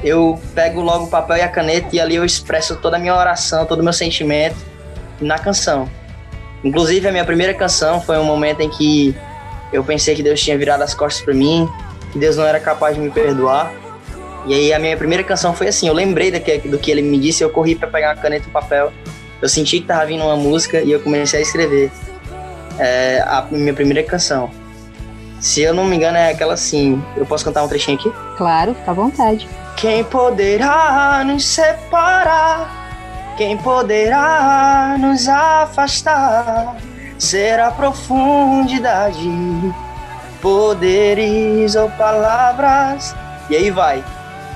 [0.03, 3.15] eu pego logo o papel e a caneta e ali eu expresso toda a minha
[3.15, 4.57] oração, todo o meu sentimento
[5.21, 5.87] na canção.
[6.63, 9.15] Inclusive, a minha primeira canção foi um momento em que
[9.71, 11.67] eu pensei que Deus tinha virado as costas para mim,
[12.11, 13.73] que Deus não era capaz de me perdoar.
[14.45, 17.01] E aí a minha primeira canção foi assim, eu lembrei do que, do que ele
[17.01, 18.91] me disse, eu corri para pegar a caneta e o papel.
[19.41, 21.91] Eu senti que tava vindo uma música e eu comecei a escrever
[22.79, 24.49] é, a minha primeira canção.
[25.39, 27.03] Se eu não me engano, é aquela assim.
[27.17, 28.11] Eu posso cantar um trechinho aqui?
[28.37, 29.49] Claro, fica à vontade.
[29.75, 32.82] Quem poderá nos separar
[33.37, 36.75] quem poderá nos afastar?
[37.17, 39.29] Será profundidade,
[40.41, 43.15] poderes ou palavras?
[43.49, 44.03] E aí vai.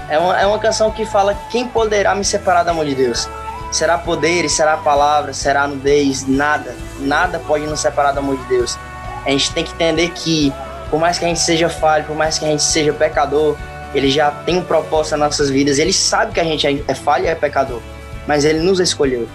[0.09, 3.27] É uma, é uma canção que fala quem poderá me separar do amor de Deus.
[3.71, 6.75] Será poderes, será palavras, será nudez, nada.
[6.99, 8.77] Nada pode nos separar do amor de Deus.
[9.25, 10.53] A gente tem que entender que,
[10.89, 13.57] por mais que a gente seja falho, por mais que a gente seja pecador,
[13.93, 15.79] ele já tem um propósito nas nossas vidas.
[15.79, 17.81] Ele sabe que a gente é falho e é pecador
[18.27, 19.27] mas ele nos escolheu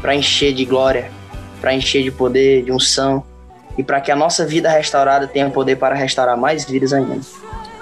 [0.00, 1.10] para encher de glória,
[1.60, 3.24] para encher de poder, de unção
[3.76, 7.20] e para que a nossa vida restaurada tenha poder para restaurar mais vidas ainda.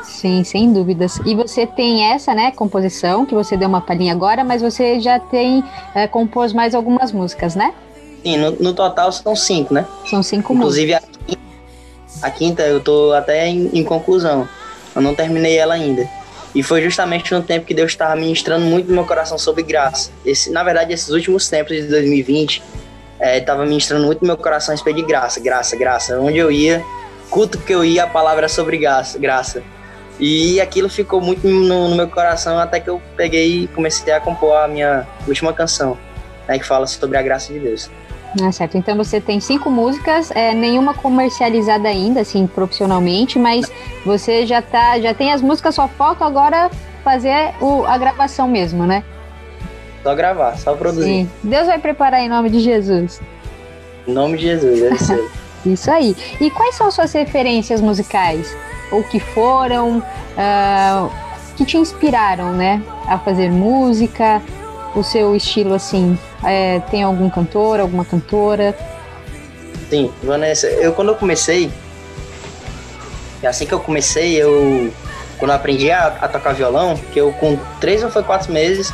[0.03, 1.21] Sim, sem dúvidas.
[1.27, 5.19] E você tem essa, né, composição, que você deu uma palhinha agora, mas você já
[5.19, 5.63] tem,
[5.95, 7.75] é, compôs mais algumas músicas, né?
[8.23, 9.87] Sim, no, no total são cinco, né?
[10.09, 11.11] São cinco Inclusive, músicas.
[11.21, 11.47] Inclusive,
[12.23, 14.49] a quinta eu tô até em, em, conclusão.
[14.95, 16.09] Eu não terminei ela ainda.
[16.57, 20.11] E foi justamente no tempo que Deus estava ministrando muito no meu coração sobre graça.
[20.25, 22.63] Esse, na verdade, esses últimos tempos de 2020,
[23.21, 26.19] estava é, ministrando muito no meu coração a respeito de graça, graça, graça.
[26.19, 26.83] Onde eu ia,
[27.29, 29.19] culto que eu ia, a palavra sobre graça.
[29.19, 29.63] graça.
[30.19, 34.19] E aquilo ficou muito no, no, meu coração até que eu peguei e comecei a
[34.19, 35.99] compor a minha última canção,
[36.49, 37.91] né, que fala sobre a graça de Deus.
[38.43, 38.77] Ah, certo.
[38.77, 43.71] Então você tem cinco músicas, é, nenhuma comercializada ainda, assim, profissionalmente, mas
[44.05, 46.71] você já tá, já tem as músicas, só falta agora
[47.03, 49.05] fazer o, a gravação mesmo, né?
[50.03, 51.05] Só gravar, só produzir.
[51.05, 51.31] Sim.
[51.43, 53.21] Deus vai preparar em nome de Jesus.
[54.07, 55.31] Em nome de Jesus, deve ser.
[55.67, 56.15] Isso aí.
[56.41, 58.57] E quais são suas referências musicais?
[58.93, 61.11] Ou que foram, uh,
[61.57, 62.83] que te inspiraram, né?
[63.09, 64.41] A fazer música,
[64.97, 68.75] o seu estilo, assim, é, tem algum cantor, alguma cantora?
[69.91, 71.71] Sim, Vanessa, eu quando eu comecei,
[73.45, 74.93] assim que eu comecei, eu
[75.39, 78.93] quando eu aprendi a, a, tocar violão, que eu com três ou foi quatro meses,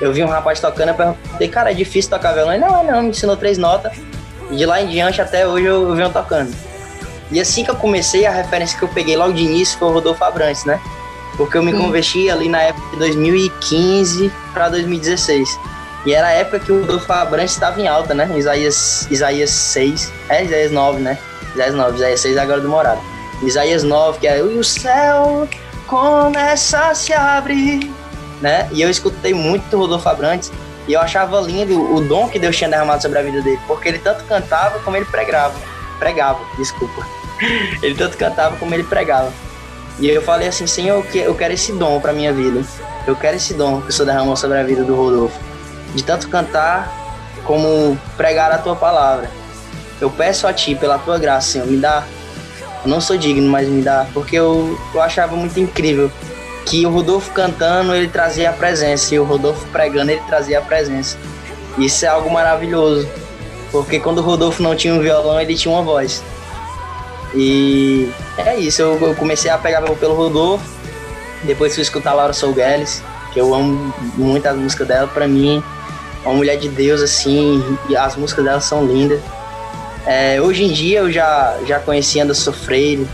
[0.00, 2.52] eu vi um rapaz tocando, eu perguntei, cara, é difícil tocar violão?
[2.52, 3.92] Ele, não, não, me ensinou três notas,
[4.50, 6.54] e de lá em diante até hoje eu, eu venho tocando.
[7.32, 9.92] E assim que eu comecei, a referência que eu peguei logo de início foi o
[9.92, 10.80] Rodolfo Abrantes, né?
[11.40, 15.58] Porque eu me converti ali na época de 2015 para 2016.
[16.04, 18.30] E era a época que o Rodolfo Abrantes estava em alta, né?
[18.36, 20.12] Isaías, Isaías 6.
[20.28, 21.18] É, Isaías 9, né?
[21.54, 23.00] Isaías 9, Isaías 6 agora do Morado.
[23.42, 25.48] Isaías 9, que é o céu
[25.86, 27.90] começa a se abrir,
[28.42, 28.68] né?
[28.70, 30.52] E eu escutei muito o Rodolfo Abrantes
[30.86, 33.88] e eu achava lindo o dom que Deus tinha derramado sobre a vida dele, porque
[33.88, 35.58] ele tanto cantava como ele pregava.
[35.98, 37.06] Pregava, desculpa.
[37.82, 39.32] Ele tanto cantava como ele pregava.
[40.00, 42.62] E eu falei assim, Senhor, eu quero esse dom para minha vida.
[43.06, 45.38] Eu quero esse dom que o Senhor derramou sobre a vida do Rodolfo
[45.94, 46.90] de tanto cantar
[47.44, 49.30] como pregar a tua palavra.
[50.00, 52.04] Eu peço a ti, pela tua graça, Senhor, me dá.
[52.82, 56.10] Eu não sou digno, mas me dá, porque eu, eu achava muito incrível
[56.64, 60.62] que o Rodolfo cantando, ele trazia a presença, e o Rodolfo pregando, ele trazia a
[60.62, 61.18] presença.
[61.76, 63.08] Isso é algo maravilhoso,
[63.70, 66.22] porque quando o Rodolfo não tinha um violão, ele tinha uma voz.
[67.34, 70.64] E é isso, eu, eu comecei a pegar pelo Rodolfo,
[71.44, 73.02] depois fui escutar a Laura Sougueles,
[73.32, 75.62] que eu amo muito as músicas dela, para mim
[76.24, 79.20] uma mulher de Deus, assim, e as músicas dela são lindas.
[80.06, 83.06] É, hoje em dia eu já, já conheci Anderson Freire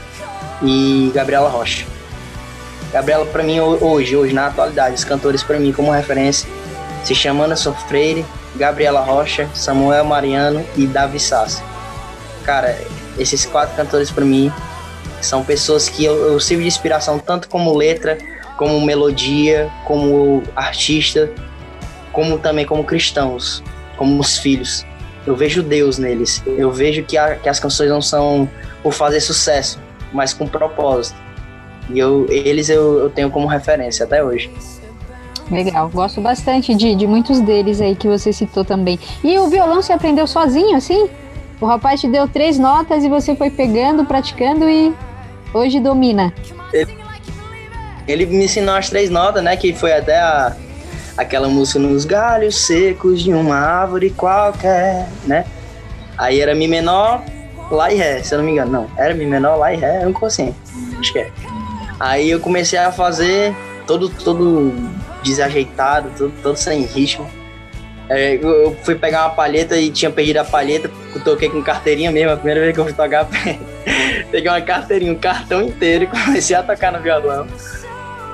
[0.62, 1.84] e Gabriela Rocha.
[2.92, 6.48] Gabriela, para mim, hoje, hoje, na atualidade, os cantores para mim como referência
[7.04, 8.24] se chamam Anderson Freire,
[8.56, 11.62] Gabriela Rocha, Samuel Mariano e Davi Sassi.
[12.44, 12.76] Cara,
[13.18, 14.52] esses quatro cantores para mim
[15.20, 18.18] são pessoas que eu, eu sirvo de inspiração tanto como letra,
[18.56, 21.30] como melodia, como artista
[22.16, 23.62] como também como cristãos,
[23.98, 24.86] como os filhos.
[25.26, 26.42] Eu vejo Deus neles.
[26.46, 28.48] Eu vejo que, a, que as canções não são
[28.82, 29.78] por fazer sucesso,
[30.14, 31.18] mas com propósito.
[31.90, 34.50] E eu, eles eu, eu tenho como referência até hoje.
[35.50, 38.98] Legal, gosto bastante de, de muitos deles aí que você citou também.
[39.22, 41.10] E o violão você aprendeu sozinho, assim?
[41.60, 44.94] O rapaz te deu três notas e você foi pegando, praticando e
[45.54, 46.32] hoje domina.
[46.72, 46.94] Ele,
[48.06, 49.56] ele me ensinou as três notas, né?
[49.56, 50.54] Que foi até a,
[51.16, 55.46] aquela música nos galhos secos de uma árvore qualquer, né?
[56.18, 57.22] Aí era Mi menor,
[57.70, 58.70] Lá e Ré, se eu não me engano.
[58.70, 60.54] Não, era Mi menor, Lá e Ré, eu não consigo.
[60.98, 61.30] Acho que é.
[61.98, 63.54] Aí eu comecei a fazer
[63.86, 64.72] todo, todo
[65.22, 67.26] desajeitado, todo, todo sem ritmo.
[68.08, 70.90] É, eu fui pegar uma palheta e tinha perdido a palheta,
[71.24, 73.26] toquei com carteirinha mesmo, a primeira vez que eu fui tocar,
[74.30, 77.46] peguei uma carteirinha, um cartão inteiro e comecei a tocar no violão.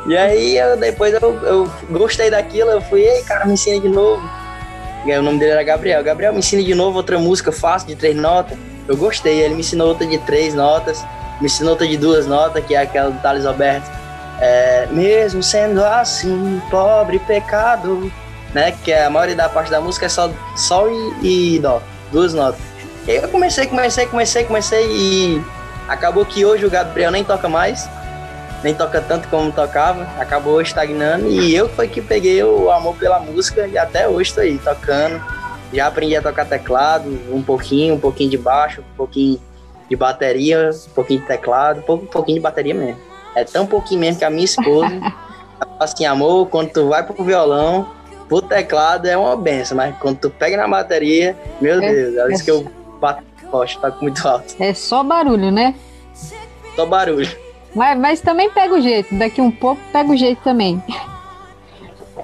[0.06, 3.88] E aí eu, depois eu, eu gostei daquilo, eu fui, ei, cara, me ensina de
[3.88, 4.22] novo.
[5.04, 6.02] Aí o nome dele era Gabriel.
[6.02, 8.58] Gabriel, me ensina de novo outra música fácil, de três notas.
[8.86, 11.04] Eu gostei, ele me ensinou outra de três notas,
[11.40, 13.88] me ensinou outra de duas notas, que é aquela do Thales Alberto.
[14.40, 18.12] É, mesmo sendo assim, pobre pecado,
[18.54, 18.72] né?
[18.84, 20.88] Que a maioria da parte da música é só sol
[21.22, 22.60] e, e dó, duas notas.
[23.06, 25.44] E aí eu comecei, comecei, comecei, comecei e
[25.88, 27.88] acabou que hoje o Gabriel nem toca mais
[28.62, 33.18] nem toca tanto como tocava, acabou estagnando e eu foi que peguei o amor pela
[33.18, 35.20] música e até hoje estou aí tocando.
[35.72, 39.40] Já aprendi a tocar teclado, um pouquinho, um pouquinho de baixo, um pouquinho
[39.88, 43.00] de bateria, um pouquinho de teclado, um, pouquinho de bateria mesmo.
[43.34, 45.00] É tão pouquinho mesmo que a minha esposa
[45.80, 47.88] assim, amor, quando tu vai pro violão,
[48.32, 52.32] pro teclado é uma benção, mas quando tu pega na bateria, meu é, Deus, é
[52.32, 54.54] isso é que eu bato forte, tá muito alto.
[54.58, 55.74] É só barulho, né?
[56.74, 57.28] Só barulho.
[57.74, 60.82] Mas, mas também pega o jeito, daqui um pouco pega o jeito também.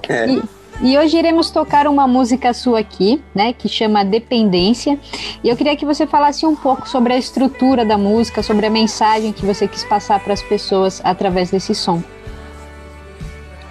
[0.07, 0.27] É.
[0.27, 0.43] E,
[0.81, 4.97] e hoje iremos tocar uma música sua aqui, né, que chama Dependência.
[5.43, 8.69] E eu queria que você falasse um pouco sobre a estrutura da música, sobre a
[8.69, 12.01] mensagem que você quis passar para as pessoas através desse som.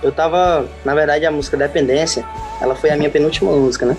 [0.03, 2.24] Eu tava, na verdade, a música Dependência,
[2.61, 3.96] ela foi a minha penúltima música, né?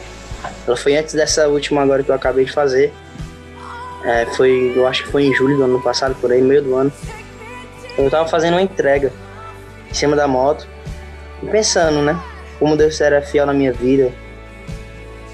[0.66, 2.94] Ela foi antes dessa última agora que eu acabei de fazer.
[4.04, 6.76] É, foi, eu acho que foi em julho do ano passado, por aí, meio do
[6.76, 6.92] ano.
[7.98, 9.12] Eu tava fazendo uma entrega
[9.90, 10.66] em cima da moto
[11.48, 12.20] pensando, né?
[12.58, 14.12] Como Deus era fiel na minha vida,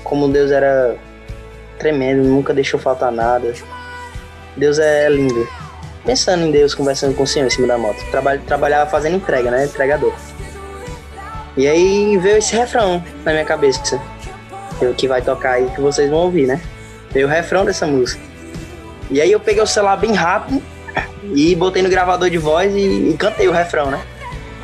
[0.04, 0.96] como Deus era
[1.80, 3.54] tremendo, nunca deixou faltar nada.
[4.56, 5.48] Deus é lindo.
[6.06, 7.98] Pensando em Deus, conversando com o Senhor em cima da moto.
[8.12, 9.66] Trabalha, trabalhava fazendo entrega, né?
[9.66, 10.14] Entregador.
[11.58, 14.02] E aí veio esse refrão na minha cabeça,
[14.98, 16.62] que vai tocar aí, que vocês vão ouvir, né?
[17.12, 18.22] Veio o refrão dessa música.
[19.10, 20.62] E aí eu peguei o celular bem rápido
[21.34, 24.02] e botei no gravador de voz e, e cantei o refrão, né?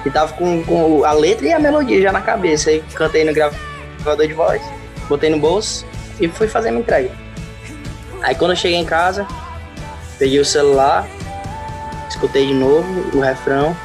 [0.05, 2.69] E tava com, com, a letra e a melodia já na cabeça.
[2.69, 4.61] Aí cantei no gravador de voz,
[5.07, 5.85] botei no bolso
[6.19, 7.11] e fui fazer minha entrega.
[8.21, 9.25] Aí quando eu cheguei em casa,
[10.19, 11.07] peguei o celular,
[12.09, 12.85] escutei de novo
[13.17, 13.75] o refrão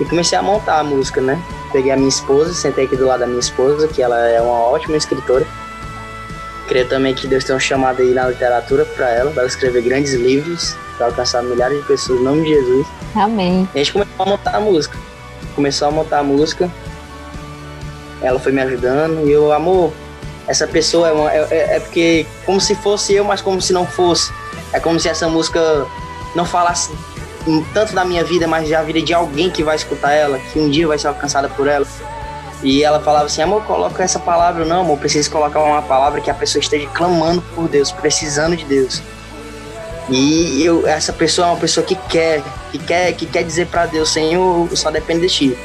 [0.00, 1.40] e comecei a montar a música, né?
[1.72, 4.58] Peguei a minha esposa, sentei aqui do lado da minha esposa, que ela é uma
[4.58, 5.46] ótima escritora.
[6.68, 10.14] Creio também que Deus tem um chamado aí na literatura para ela, para escrever grandes
[10.14, 12.86] livros, para alcançar milhares de pessoas em nome de Jesus.
[13.14, 13.68] Amém.
[13.74, 14.98] E a gente começou a montar a música.
[15.54, 16.70] Começou a montar a música.
[18.22, 19.92] Ela foi me ajudando e eu, amor,
[20.46, 23.86] essa pessoa é, uma, é, é porque como se fosse eu, mas como se não
[23.86, 24.32] fosse.
[24.72, 25.86] É como se essa música
[26.34, 26.92] não falasse
[27.72, 30.68] tanto da minha vida, mas da vida de alguém que vai escutar ela, que um
[30.68, 31.86] dia vai ser alcançada por ela.
[32.62, 34.64] E ela falava assim, amor, coloca essa palavra.
[34.64, 38.64] Não, amor, preciso colocar uma palavra que a pessoa esteja clamando por Deus, precisando de
[38.64, 39.02] Deus.
[40.10, 43.86] E eu, essa pessoa é uma pessoa que quer, que quer, que quer dizer para
[43.86, 45.58] Deus, Senhor, só depende de ti.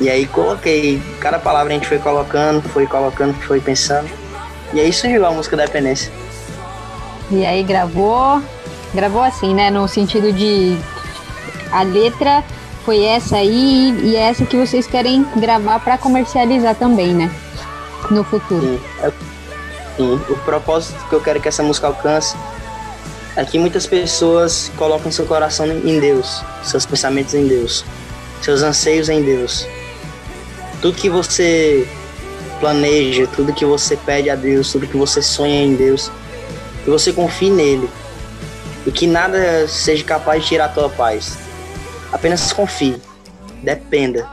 [0.00, 4.08] E aí coloquei, cada palavra a gente foi colocando, foi colocando, foi pensando.
[4.72, 6.12] E aí surgiu a música Dependência.
[7.30, 8.40] E aí gravou,
[8.94, 9.70] gravou assim, né?
[9.70, 10.76] No sentido de
[11.70, 12.44] a letra
[12.84, 17.30] foi essa aí e é essa que vocês querem gravar para comercializar também, né?
[18.10, 18.62] No futuro.
[18.62, 18.80] Sim.
[19.02, 19.12] É,
[19.96, 20.20] sim.
[20.28, 22.36] O propósito que eu quero que essa música alcance
[23.36, 27.84] é que muitas pessoas colocam seu coração em Deus, seus pensamentos em Deus,
[28.42, 29.66] seus anseios em Deus.
[30.82, 31.86] Tudo que você
[32.58, 36.10] planeja, tudo que você pede a Deus, tudo que você sonha em Deus,
[36.84, 37.88] que você confie nele
[38.86, 41.38] e que nada seja capaz de tirar a tua paz.
[42.12, 42.96] Apenas confie,
[43.62, 44.28] dependa,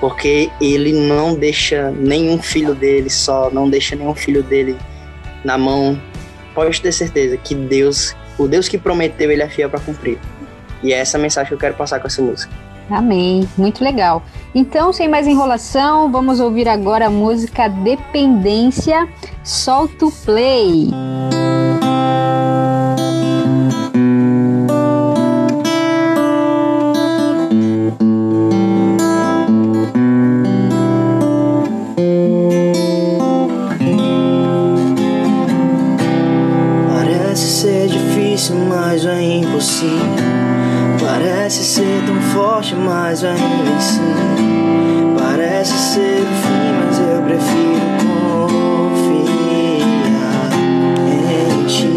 [0.00, 4.76] porque ele não deixa nenhum filho dele só, não deixa nenhum filho dele
[5.44, 6.00] na mão.
[6.54, 10.18] Pode ter certeza que Deus, o Deus que prometeu, ele é fiel para cumprir.
[10.82, 12.52] E é essa mensagem que eu quero passar com essa música.
[12.90, 14.22] Amém, muito legal.
[14.54, 19.08] Então, sem mais enrolação, vamos ouvir agora a música Dependência.
[19.42, 20.90] Solta o play.
[20.90, 21.53] Parece
[41.54, 47.86] Parece ser tão forte, mas ainda assim Parece ser o fim, mas eu prefiro
[48.90, 49.30] confiar
[51.06, 51.96] em ti.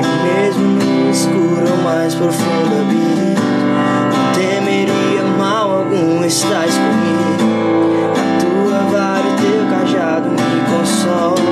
[0.00, 3.34] Que mesmo no escuro mais profundo abismo
[4.14, 8.12] Não temeria mal algum, estás comigo.
[8.14, 11.49] A tua vara e teu cajado me consolará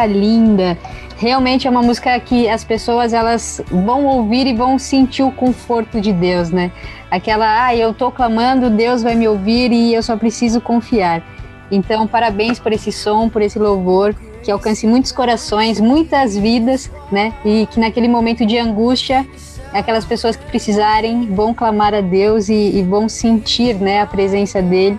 [0.00, 0.78] música linda!
[1.16, 6.00] Realmente é uma música que as pessoas elas vão ouvir e vão sentir o conforto
[6.00, 6.72] de Deus, né?
[7.10, 11.22] Aquela, ah, eu tô clamando, Deus vai me ouvir e eu só preciso confiar.
[11.70, 17.34] Então, parabéns por esse som, por esse louvor, que alcance muitos corações, muitas vidas, né?
[17.44, 19.26] E que naquele momento de angústia,
[19.72, 24.62] aquelas pessoas que precisarem vão clamar a Deus e, e vão sentir, né, a presença
[24.62, 24.98] dele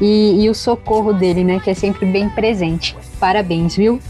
[0.00, 1.60] e, e o socorro dele, né?
[1.62, 2.96] Que é sempre bem presente.
[3.20, 4.00] Parabéns, viu?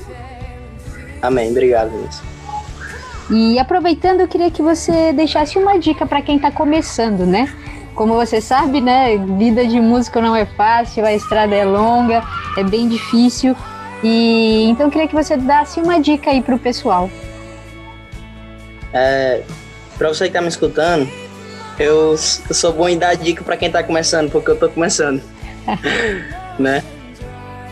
[1.22, 2.22] Amém, obrigado, Vinícius.
[3.30, 7.52] E aproveitando, eu queria que você deixasse uma dica para quem está começando, né?
[7.94, 12.22] Como você sabe, né, vida de músico não é fácil, a estrada é longa,
[12.56, 13.56] é bem difícil.
[14.02, 17.10] E então eu queria que você desse uma dica aí pro pessoal.
[18.92, 19.42] É,
[19.98, 21.08] pra você que tá me escutando,
[21.78, 25.20] eu, eu sou bom em dar dica para quem tá começando, porque eu tô começando.
[26.58, 26.82] né?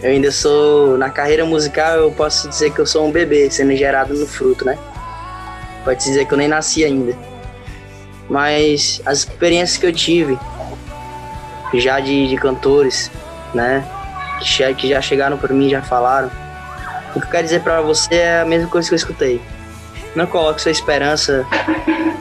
[0.07, 3.74] Eu ainda sou, na carreira musical, eu posso dizer que eu sou um bebê sendo
[3.74, 4.78] gerado no fruto, né?
[5.85, 7.12] Pode dizer que eu nem nasci ainda.
[8.31, 10.39] Mas as experiências que eu tive,
[11.74, 13.11] já de, de cantores,
[13.53, 13.85] né?
[14.39, 16.31] Que já, que já chegaram por mim, já falaram.
[17.16, 19.43] O que eu quero dizer para você é a mesma coisa que eu escutei.
[20.15, 21.45] Não coloque sua esperança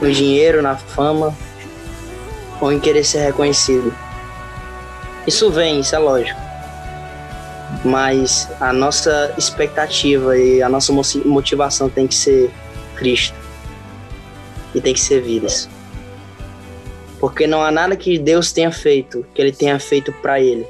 [0.02, 1.32] no dinheiro, na fama
[2.60, 3.94] ou em querer ser reconhecido.
[5.24, 6.45] Isso vem, isso é lógico.
[7.86, 10.92] Mas a nossa expectativa e a nossa
[11.24, 12.50] motivação tem que ser
[12.96, 13.36] Cristo.
[14.74, 15.68] E tem que ser vidas.
[17.20, 20.66] Porque não há nada que Deus tenha feito que ele tenha feito para ele.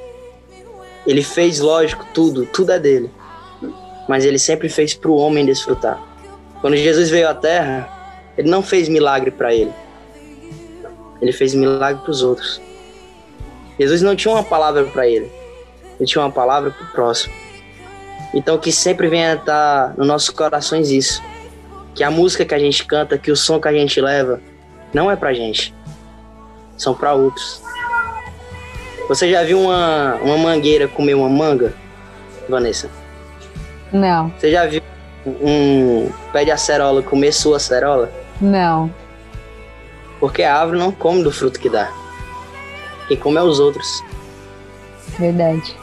[1.07, 3.09] Ele fez, lógico, tudo, tudo é dele.
[4.07, 5.99] Mas ele sempre fez para o homem desfrutar.
[6.61, 7.89] Quando Jesus veio à terra,
[8.37, 9.73] ele não fez milagre para ele.
[11.19, 12.61] Ele fez milagre para os outros.
[13.79, 15.31] Jesus não tinha uma palavra para ele.
[15.99, 17.33] Ele tinha uma palavra para o próximo.
[18.33, 21.21] Então que sempre venha estar nos nossos corações isso.
[21.95, 24.39] Que a música que a gente canta, que o som que a gente leva,
[24.93, 25.73] não é pra gente.
[26.77, 27.61] São para outros.
[29.07, 31.73] Você já viu uma, uma mangueira comer uma manga,
[32.47, 32.89] Vanessa?
[33.91, 34.29] Não.
[34.37, 34.81] Você já viu
[35.25, 38.11] um pé de acerola comer sua acerola?
[38.39, 38.93] Não.
[40.19, 41.91] Porque a árvore não come do fruto que dá.
[43.07, 44.03] Quem come é os outros.
[45.17, 45.75] Verdade.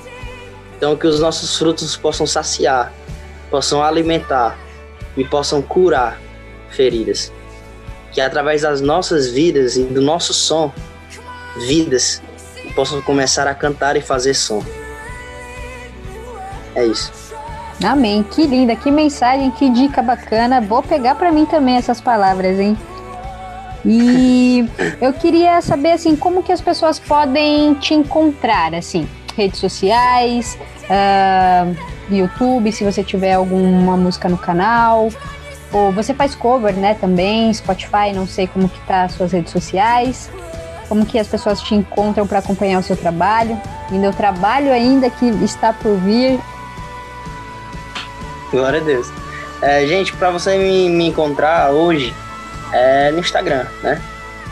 [0.85, 2.93] Então que os nossos frutos possam saciar,
[3.51, 4.59] possam alimentar
[5.16, 6.20] e possam curar
[6.69, 7.32] feridas.
[8.12, 10.70] Que através das nossas vidas e do nosso som,
[11.66, 12.20] vidas
[12.74, 14.62] possam começar a cantar e fazer som.
[16.74, 17.11] É isso.
[17.82, 18.23] Amém.
[18.23, 20.61] Que linda, que mensagem, que dica bacana.
[20.61, 22.77] Vou pegar para mim também essas palavras, hein?
[23.86, 24.69] E
[25.01, 30.59] eu queria saber assim, como que as pessoas podem te encontrar, assim, redes sociais,
[30.90, 31.77] uh,
[32.11, 35.09] YouTube, se você tiver alguma música no canal,
[35.73, 39.52] ou você faz cover, né, também, Spotify, não sei como que tá as suas redes
[39.52, 40.31] sociais,
[40.89, 45.11] como que as pessoas te encontram para acompanhar o seu trabalho, e meu trabalho ainda
[45.11, 46.39] que está por vir.
[48.51, 49.09] Glória a Deus.
[49.61, 52.15] É, gente, para você me, me encontrar hoje,
[52.73, 54.01] é no Instagram, né?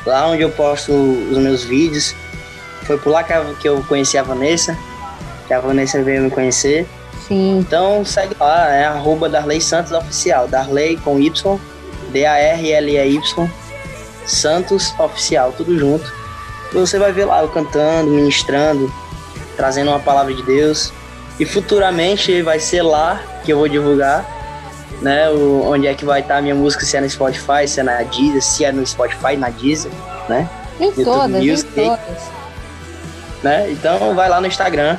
[0.07, 2.15] Lá onde eu posto os meus vídeos.
[2.85, 4.77] Foi por lá que eu conheci a Vanessa,
[5.53, 6.87] que a Vanessa veio me conhecer.
[7.29, 7.59] Sim.
[7.59, 10.49] Então segue lá, é arroba Darley Santos Oficial.
[10.49, 11.61] Darley com Y,
[12.11, 13.51] D-A-R-L-E-Y,
[14.27, 16.11] Santos Oficial, tudo junto.
[16.73, 18.91] E você vai ver lá eu cantando, ministrando,
[19.57, 20.91] trazendo uma palavra de Deus.
[21.39, 24.27] E futuramente vai ser lá que eu vou divulgar
[25.03, 25.29] né?
[25.31, 27.83] O, onde é que vai estar a minha música, se é no Spotify, se é
[27.83, 29.91] na Deezer, se é no Spotify, na Deezer,
[30.29, 30.49] né?
[30.79, 32.23] Em YouTube todas, Music, em todas.
[33.43, 33.73] Né?
[33.73, 34.97] Então vai lá no Instagram,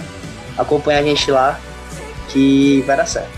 [0.57, 1.59] acompanha a gente lá,
[2.29, 3.31] que vai dar certo.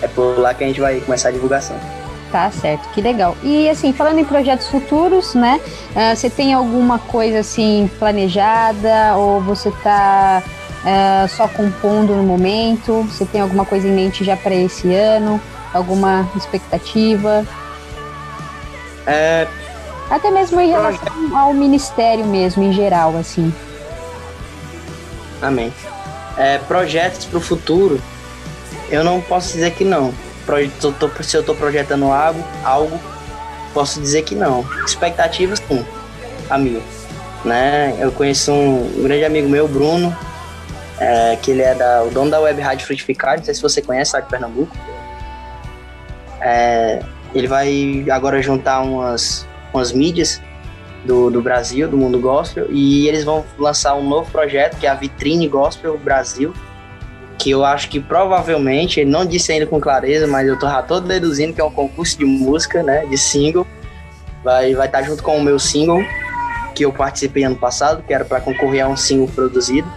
[0.00, 1.76] É por lá que a gente vai começar a divulgação.
[2.32, 3.36] Tá certo, que legal.
[3.42, 5.60] E assim, falando em projetos futuros, né?
[5.90, 10.42] Uh, você tem alguma coisa assim planejada ou você tá
[10.82, 13.02] uh, só compondo no momento?
[13.02, 15.38] Você tem alguma coisa em mente já para esse ano?
[15.74, 17.46] Alguma expectativa?
[19.06, 19.46] É,
[20.08, 23.52] Até mesmo em relação ao ministério mesmo, em geral, assim.
[25.42, 25.72] Amém.
[26.36, 28.00] É, projetos para o futuro,
[28.90, 30.12] eu não posso dizer que não.
[31.22, 33.00] Se eu estou projetando algo, algo,
[33.72, 34.66] posso dizer que não.
[34.84, 35.84] Expectativas, sim,
[36.50, 36.82] amigo.
[37.44, 37.96] Né?
[37.98, 40.16] Eu conheço um grande amigo meu, Bruno,
[40.98, 43.82] é, que ele é da, o dono da Web Rádio Frutificar, não sei se você
[43.82, 44.76] conhece, lá de Pernambuco.
[46.40, 47.02] É,
[47.34, 50.40] ele vai agora juntar umas, umas mídias
[51.04, 54.90] do, do Brasil, do mundo gospel, e eles vão lançar um novo projeto, que é
[54.90, 56.54] a Vitrine Gospel Brasil,
[57.38, 60.82] que eu acho que provavelmente, ele não disse ainda com clareza, mas eu tô já
[60.82, 63.66] todo deduzindo que é um concurso de música, né, de single,
[64.44, 66.00] vai vai estar tá junto com o meu single,
[66.74, 69.88] que eu participei ano passado, que era para concorrer a um single produzido,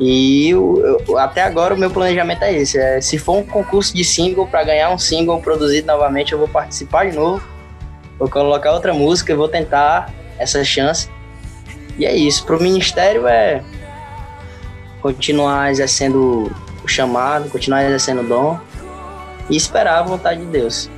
[0.00, 3.94] e eu, eu, até agora o meu planejamento é esse: é, se for um concurso
[3.94, 7.46] de single para ganhar um single produzido novamente, eu vou participar de novo,
[8.20, 11.08] vou colocar outra música e vou tentar essa chance.
[11.98, 12.44] E é isso.
[12.44, 13.62] Para o ministério é
[15.00, 16.52] continuar exercendo
[16.84, 18.60] o chamado, continuar exercendo o dom
[19.48, 20.90] e esperar a vontade de Deus.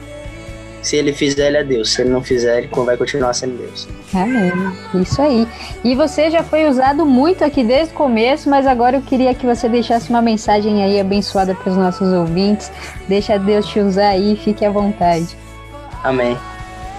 [0.83, 1.93] Se ele fizer, ele é Deus.
[1.93, 3.89] Se ele não fizer, ele vai continuar sendo Deus.
[4.13, 4.53] Amém.
[5.01, 5.47] Isso aí.
[5.85, 9.47] E você já foi usado muito aqui desde o começo, mas agora eu queria que
[9.47, 12.73] você deixasse uma mensagem aí abençoada para os nossos ouvintes.
[13.09, 15.37] Deixa Deus te usar aí, fique à vontade.
[16.03, 16.37] Amém.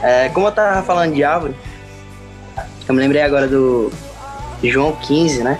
[0.03, 1.55] É, como eu estava falando de árvore,
[2.85, 3.89] eu me lembrei agora do
[4.61, 5.57] João 15, né?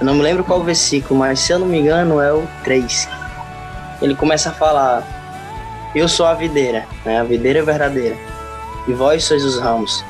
[0.00, 3.06] Eu não me lembro qual versículo, mas se eu não me engano é o 3.
[4.00, 5.04] Ele começa a falar
[5.94, 7.20] eu sou a videira, né?
[7.20, 8.16] a videira verdadeira,
[8.88, 10.02] e vós sois os ramos.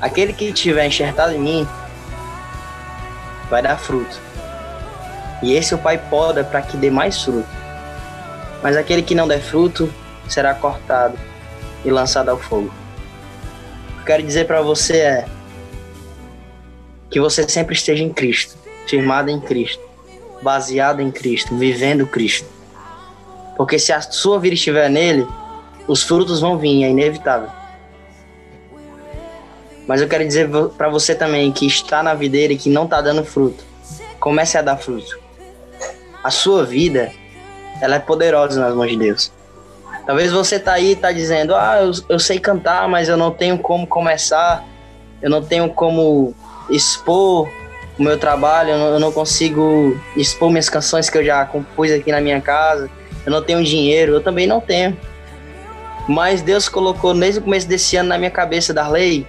[0.00, 1.68] Aquele que tiver enxertado em mim
[3.50, 4.18] vai dar fruto.
[5.42, 7.46] E esse o Pai poda para que dê mais fruto.
[8.62, 9.92] Mas aquele que não der fruto
[10.26, 11.18] será cortado
[11.84, 12.66] e lançado ao fogo.
[12.68, 15.28] O que eu quero dizer para você é
[17.10, 18.56] que você sempre esteja em Cristo,
[18.86, 19.82] firmado em Cristo,
[20.42, 22.48] baseado em Cristo, vivendo Cristo.
[23.56, 25.26] Porque se a sua vida estiver nele,
[25.86, 27.48] os frutos vão vir, é inevitável.
[29.86, 33.00] Mas eu quero dizer para você também que está na videira e que não está
[33.00, 33.64] dando fruto.
[34.18, 35.18] Comece a dar fruto.
[36.22, 37.12] A sua vida,
[37.80, 39.32] ela é poderosa nas mãos de Deus.
[40.06, 43.58] Talvez você tá aí tá dizendo: "Ah, eu, eu sei cantar, mas eu não tenho
[43.58, 44.64] como começar.
[45.20, 46.34] Eu não tenho como
[46.68, 47.48] expor
[47.98, 51.90] o meu trabalho, eu não, eu não consigo expor minhas canções que eu já compus
[51.92, 52.90] aqui na minha casa."
[53.24, 54.96] eu não tenho dinheiro, eu também não tenho.
[56.08, 59.26] Mas Deus colocou desde o começo desse ano na minha cabeça, Darley.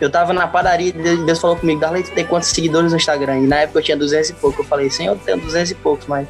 [0.00, 0.92] Eu tava na padaria e
[1.24, 3.40] Deus falou comigo, Darley, tu tem quantos seguidores no Instagram?
[3.40, 4.62] E na época eu tinha 200 e pouco.
[4.62, 6.26] Eu falei, Senhor, eu tenho 200 e poucos, mas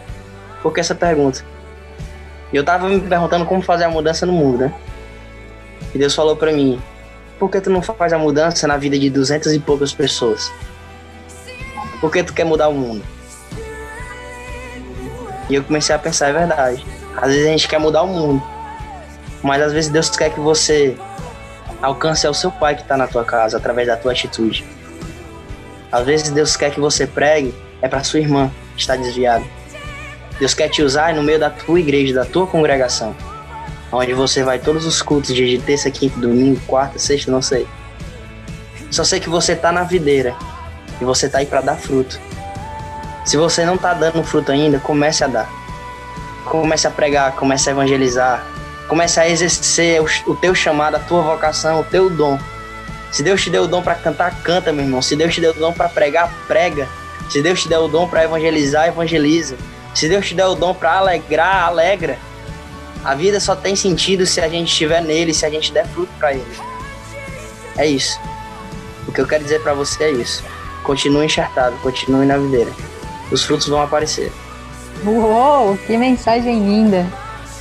[0.62, 1.44] por que essa pergunta?
[2.54, 4.74] E eu tava me perguntando como fazer a mudança no mundo, né?
[5.92, 6.80] E Deus falou para mim,
[7.36, 10.52] por que tu não faz a mudança na vida de 200 e poucas pessoas?
[12.00, 13.04] Por que tu quer mudar o mundo?
[15.50, 16.86] E eu comecei a pensar, é verdade.
[17.16, 18.40] Às vezes a gente quer mudar o mundo,
[19.42, 20.96] mas às vezes Deus quer que você
[21.82, 24.64] alcance ao seu pai que está na tua casa através da tua atitude.
[25.90, 27.52] Às vezes Deus quer que você pregue
[27.82, 29.44] é para sua irmã que está desviada.
[30.38, 33.14] Deus quer te usar no meio da tua igreja, da tua congregação,
[33.92, 37.66] onde você vai todos os cultos de terça, quinta, domingo, quarta, sexta, não sei.
[38.90, 40.34] Só sei que você está na videira
[41.00, 42.20] e você está aí para dar fruto.
[43.24, 45.50] Se você não está dando fruto ainda, comece a dar.
[46.44, 48.46] Comece a pregar, comece a evangelizar,
[48.86, 52.38] comece a exercer o, o teu chamado, a tua vocação, o teu dom.
[53.10, 55.00] Se Deus te deu o dom para cantar, canta, meu irmão.
[55.00, 56.88] Se Deus te deu o dom para pregar, prega.
[57.30, 59.56] Se Deus te deu o dom para evangelizar, evangeliza.
[59.94, 62.18] Se Deus te deu o dom para alegrar, alegra.
[63.04, 66.12] A vida só tem sentido se a gente estiver nele, se a gente der fruto
[66.18, 66.56] para ele.
[67.76, 68.18] É isso.
[69.06, 70.42] O que eu quero dizer para você é isso.
[70.82, 72.72] Continue enxertado, continue na videira
[73.30, 74.32] os frutos vão aparecer.
[75.04, 77.06] Uou, que mensagem linda!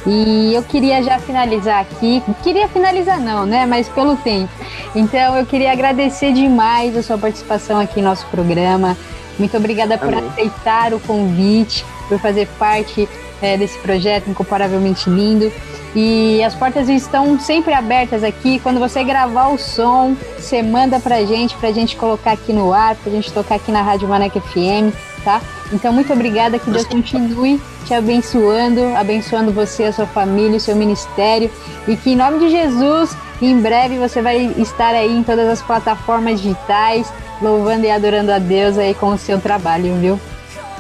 [0.05, 3.65] E eu queria já finalizar aqui, queria finalizar não, né?
[3.65, 4.51] Mas pelo tempo.
[4.93, 8.97] Então eu queria agradecer demais a sua participação aqui no nosso programa.
[9.37, 10.29] Muito obrigada por Amém.
[10.29, 13.07] aceitar o convite, por fazer parte
[13.41, 15.51] é, desse projeto incomparavelmente lindo.
[15.95, 18.59] E as portas estão sempre abertas aqui.
[18.59, 22.95] Quando você gravar o som, você manda pra gente, pra gente colocar aqui no ar,
[22.95, 24.91] pra gente tocar aqui na Rádio Maneca FM
[25.23, 25.41] tá?
[25.71, 30.75] Então, muito obrigada, que Deus continue te abençoando, abençoando você, a sua família, o seu
[30.75, 31.49] ministério,
[31.87, 35.61] e que em nome de Jesus, em breve você vai estar aí em todas as
[35.61, 37.11] plataformas digitais,
[37.41, 40.19] louvando e adorando a Deus aí com o seu trabalho, viu?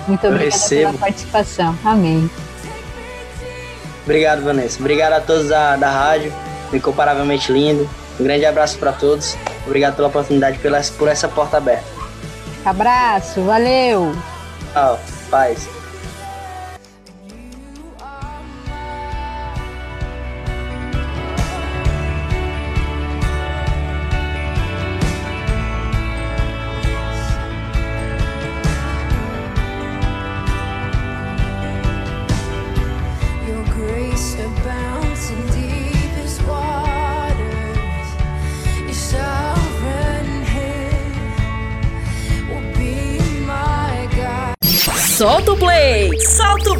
[0.07, 1.75] Muito obrigada pela participação.
[1.83, 2.29] Amém.
[4.03, 4.79] Obrigado, Vanessa.
[4.79, 6.33] Obrigado a todos da, da rádio,
[6.71, 7.89] incomparavelmente lindo.
[8.19, 9.35] Um grande abraço para todos.
[9.65, 11.85] Obrigado pela oportunidade, pela, por essa porta aberta.
[12.65, 14.15] Abraço, valeu.
[14.73, 14.99] Tchau,
[15.29, 15.82] paz.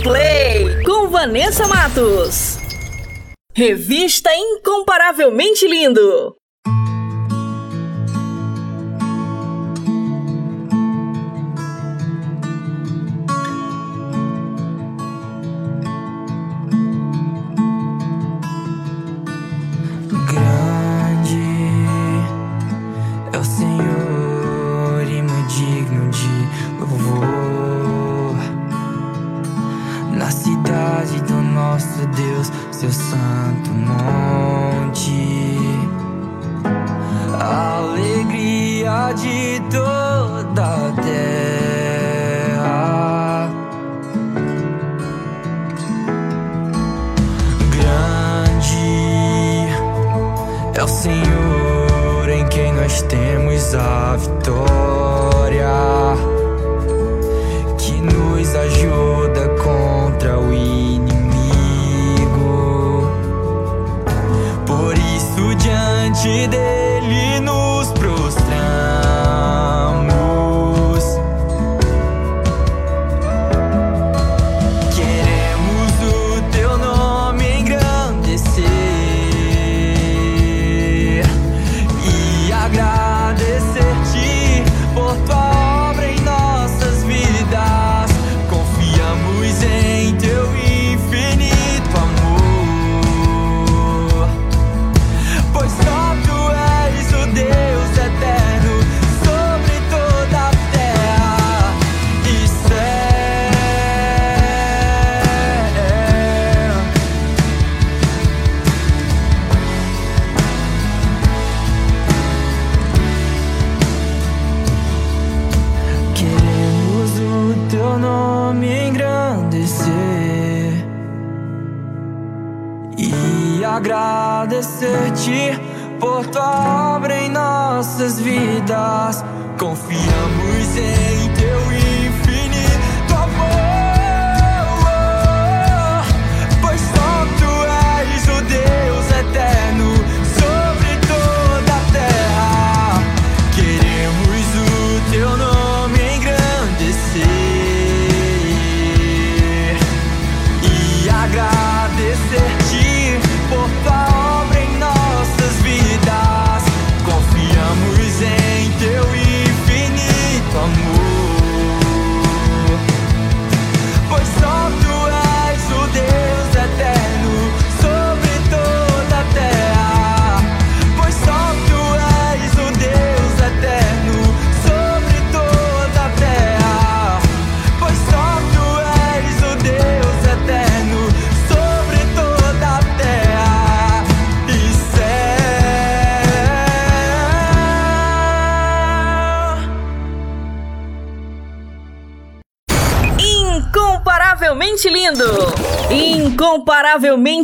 [0.04, 0.84] Play!
[0.84, 2.58] Com Vanessa Matos.
[3.56, 6.36] Revista Incomparavelmente Lindo.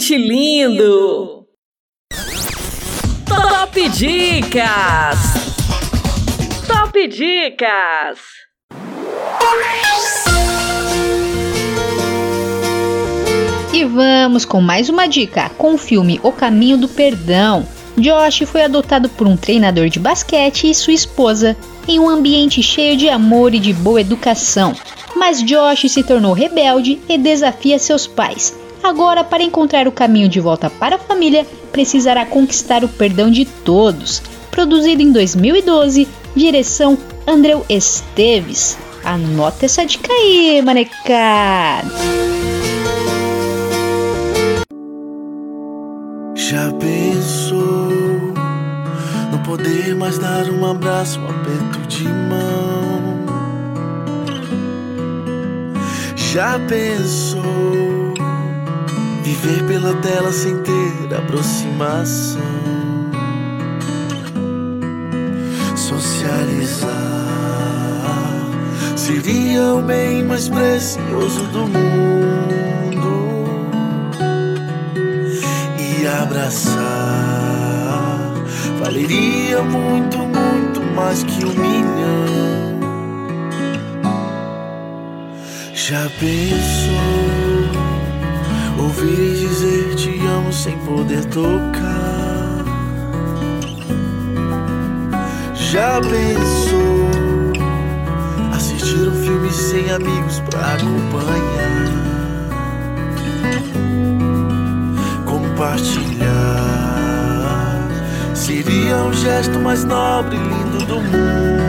[0.10, 1.46] Incomparavelmente lindo.
[3.26, 5.20] Top Dicas!
[6.68, 8.20] Top Dicas!
[13.72, 17.66] E vamos com mais uma dica com o filme O Caminho do Perdão.
[17.98, 21.56] Josh foi adotado por um treinador de basquete e sua esposa
[21.88, 24.74] em um ambiente cheio de amor e de boa educação.
[25.16, 28.56] Mas Josh se tornou rebelde e desafia seus pais,
[28.90, 33.46] Agora, para encontrar o caminho de volta para a família, precisará conquistar o perdão de
[33.46, 34.20] todos.
[34.50, 36.98] Produzido em 2012, direção
[37.28, 38.80] Andreu Esteves.
[39.04, 41.88] Anota essa dica aí, manecada!
[46.36, 47.90] Já pensou
[49.32, 53.20] não poder mais dar um abraço, um aperto de mão?
[56.16, 57.89] Já pensou
[59.30, 62.42] Viver pela tela sem ter aproximação.
[65.76, 66.90] Socializar
[68.96, 73.20] seria o bem mais precioso do mundo.
[75.78, 76.80] E abraçar
[78.80, 82.80] valeria muito, muito mais que um milhão.
[85.76, 87.49] Já pensou?
[88.80, 92.66] Ouvir dizer te amo sem poder tocar?
[95.54, 97.10] Já pensou
[98.56, 101.90] assistir um filme sem amigos pra acompanhar?
[105.26, 106.30] Compartilhar
[108.34, 111.69] seria o gesto mais nobre e lindo do mundo.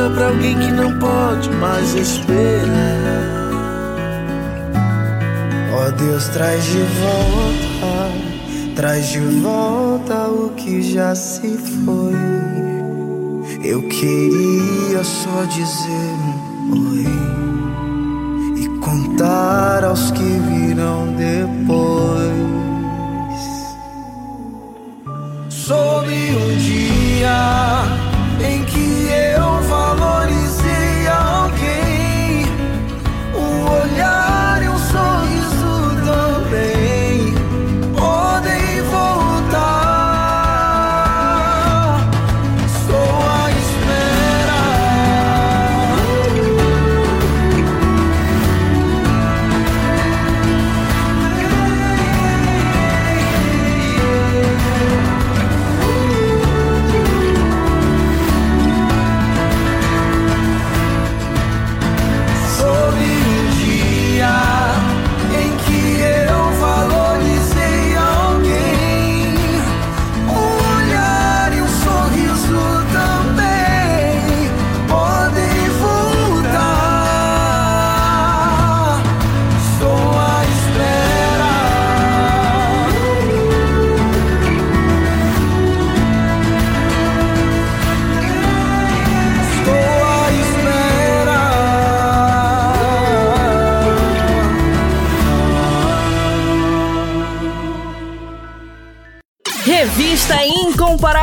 [0.00, 3.50] Cura pra alguém que não pode mais esperar.
[5.72, 8.10] Ó oh Deus, traz de volta,
[8.76, 12.14] traz de volta o que já se foi.
[13.62, 16.14] Eu queria só dizer
[16.72, 17.06] um oi
[18.56, 22.30] e contar aos que virão depois
[25.50, 27.99] sobre um dia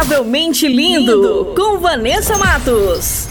[0.08, 3.28] Incomparavelmente Lindo, com Vanessa Matos.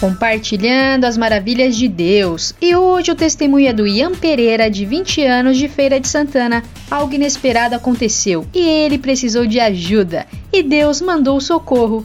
[0.00, 2.52] Compartilhando as maravilhas de Deus.
[2.60, 6.64] E hoje o testemunho é do Ian Pereira, de 20 anos, de Feira de Santana.
[6.90, 10.26] Algo inesperado aconteceu e ele precisou de ajuda.
[10.52, 12.04] E Deus mandou socorro.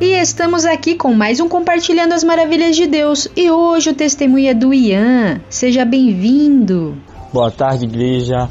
[0.00, 3.26] E estamos aqui com mais um Compartilhando as Maravilhas de Deus.
[3.36, 5.40] E hoje o testemunho é do Ian.
[5.50, 6.96] Seja bem-vindo.
[7.32, 8.48] Boa tarde, igreja.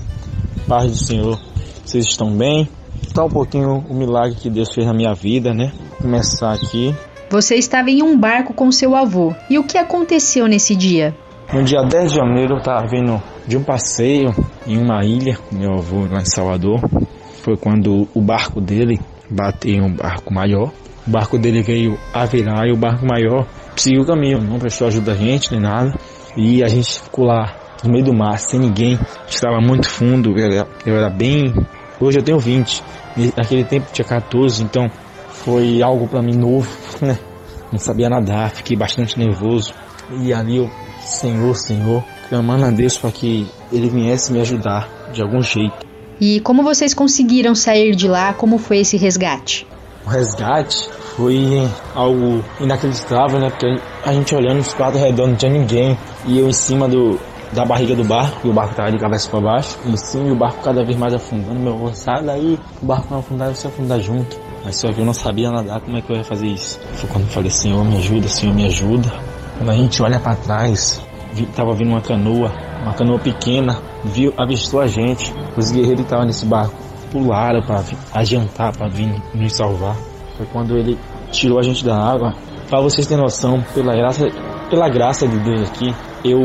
[0.67, 1.39] Paz do Senhor.
[1.85, 2.67] Vocês estão bem?
[3.13, 5.71] Tá um pouquinho o milagre que Deus fez na minha vida, né?
[6.01, 6.93] Começar aqui.
[7.29, 9.33] Você estava em um barco com seu avô.
[9.49, 11.15] E o que aconteceu nesse dia?
[11.53, 14.35] No dia 10 de janeiro eu estava vindo de um passeio
[14.67, 16.81] em uma ilha com meu avô lá em Salvador.
[17.41, 18.99] Foi quando o barco dele
[19.29, 20.73] bateu em um barco maior.
[21.07, 24.87] O barco dele veio a virar e o barco maior seguiu o caminho, não prestou
[24.87, 25.93] ajuda a gente nem nada.
[26.35, 28.99] E a gente ficou lá no meio do mar, sem ninguém.
[29.27, 31.53] Estava muito fundo, eu era, eu era bem.
[31.99, 32.83] Hoje eu tenho 20,
[33.17, 34.87] e naquele tempo tinha 14, então
[35.29, 36.69] foi algo para mim novo,
[37.01, 37.17] né?
[37.71, 39.73] Não sabia nadar, fiquei bastante nervoso.
[40.21, 40.69] E ali eu,
[41.01, 45.85] Senhor, Senhor, clamando a Deus para que Ele viesse me ajudar de algum jeito.
[46.19, 48.33] E como vocês conseguiram sair de lá?
[48.33, 49.67] Como foi esse resgate?
[50.05, 53.49] O resgate foi algo inacreditável, né?
[53.49, 53.65] Porque
[54.05, 55.97] a gente olhando os quatro redondos, não tinha ninguém.
[56.27, 57.19] E eu em cima do,
[57.51, 60.31] da barriga do barco, e o barco tava de cabeça para baixo, em cima e
[60.31, 61.59] o barco cada vez mais afundando.
[61.59, 64.39] Meu avô, sai daí, o barco não afundar, você afundar junto.
[64.63, 66.79] Mas só que eu não sabia nadar, como é que eu ia fazer isso?
[66.93, 69.11] Foi quando eu falei, Senhor, me ajuda, Senhor, me ajuda.
[69.57, 71.01] Quando a gente olha para trás,
[71.33, 72.51] vi, tava vindo uma canoa,
[72.83, 75.33] uma canoa pequena, viu, avistou a gente.
[75.57, 76.75] Os guerreiros que estavam nesse barco
[77.11, 77.83] pularam para
[78.13, 79.95] adiantar, para vir nos salvar.
[80.37, 80.97] Foi quando ele
[81.31, 82.33] tirou a gente da água.
[82.69, 84.27] Para vocês terem noção, pela graça,
[84.69, 85.93] pela graça de Deus aqui,
[86.23, 86.39] eu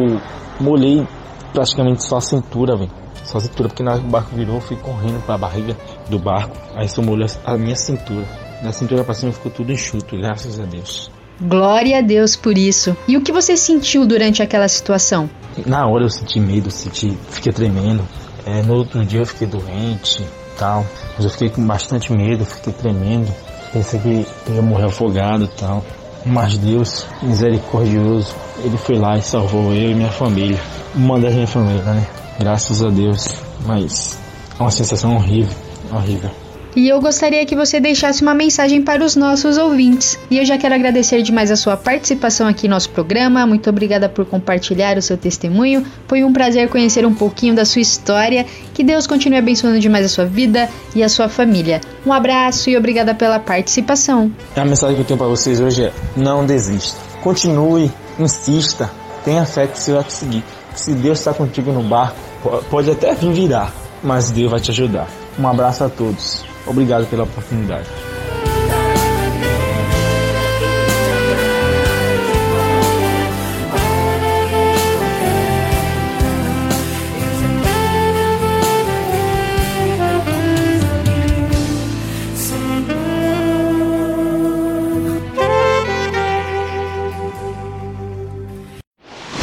[0.60, 1.06] molhei
[1.52, 2.90] praticamente só a cintura, velho.
[3.24, 5.76] Só a cintura, porque na o barco virou, eu fui correndo pra barriga
[6.08, 6.56] do barco.
[6.74, 8.26] Aí isso molhou a minha cintura.
[8.62, 11.10] Da cintura pra cima ficou tudo enxuto, graças a Deus.
[11.40, 12.96] Glória a Deus por isso.
[13.08, 15.28] E o que você sentiu durante aquela situação?
[15.66, 18.02] Na hora eu senti medo, senti, fiquei tremendo.
[18.46, 20.24] É, no outro dia eu fiquei doente
[20.56, 20.86] tal.
[21.16, 23.32] Mas eu fiquei com bastante medo, fiquei tremendo.
[23.72, 25.82] Pensei que ia morrer afogado e tal.
[26.24, 30.60] Mas Deus, misericordioso, Ele foi lá e salvou eu e minha família.
[30.94, 32.06] Uma das minha família, né?
[32.38, 33.28] Graças a Deus.
[33.66, 34.18] Mas
[34.58, 35.56] é uma sensação horrível,
[35.92, 36.30] horrível.
[36.74, 40.18] E eu gostaria que você deixasse uma mensagem para os nossos ouvintes.
[40.30, 43.46] E eu já quero agradecer demais a sua participação aqui no nosso programa.
[43.46, 45.84] Muito obrigada por compartilhar o seu testemunho.
[46.08, 48.46] Foi um prazer conhecer um pouquinho da sua história.
[48.72, 51.80] Que Deus continue abençoando demais a sua vida e a sua família.
[52.06, 54.32] Um abraço e obrigada pela participação.
[54.56, 56.98] A mensagem que eu tenho para vocês hoje é: não desista.
[57.22, 58.90] Continue, insista,
[59.24, 60.42] tenha fé que você vai conseguir.
[60.74, 62.16] Se Deus está contigo no barco,
[62.70, 63.72] pode até vir virar,
[64.02, 65.06] mas Deus vai te ajudar.
[65.38, 66.51] Um abraço a todos.
[66.66, 67.88] Obrigado pela oportunidade.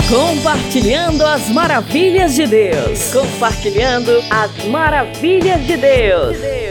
[0.10, 3.12] Compartilhando as maravilhas de Deus.
[3.14, 6.69] Compartilhando as maravilhas de Deus.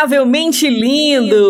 [0.00, 1.49] Incomparavelmente lindo!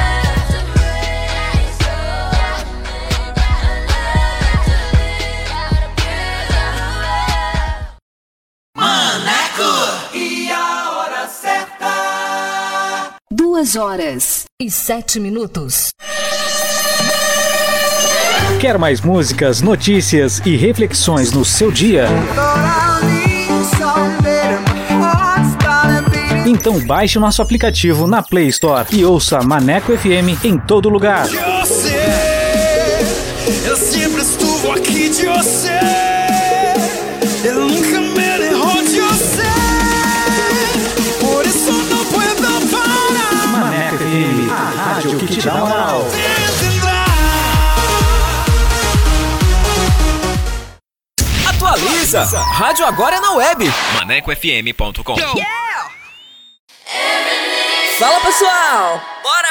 [14.61, 15.89] E sete minutos.
[18.59, 22.05] Quer mais músicas, notícias e reflexões no seu dia?
[26.45, 31.27] Então baixe o nosso aplicativo na Play Store e ouça Maneco FM em todo lugar.
[31.27, 31.97] Você,
[33.65, 35.80] eu sempre estuvo aqui de você.
[45.43, 46.01] Dá moral.
[51.49, 52.23] Atualiza!
[52.23, 53.65] Rádio agora é na web.
[53.95, 55.15] ManecoFM.com.
[57.99, 59.01] Fala pessoal!
[59.23, 59.50] Bora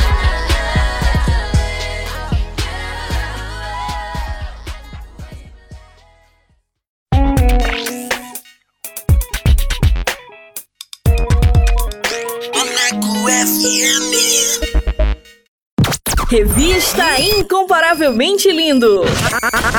[16.31, 19.01] Revista Incomparavelmente Lindo.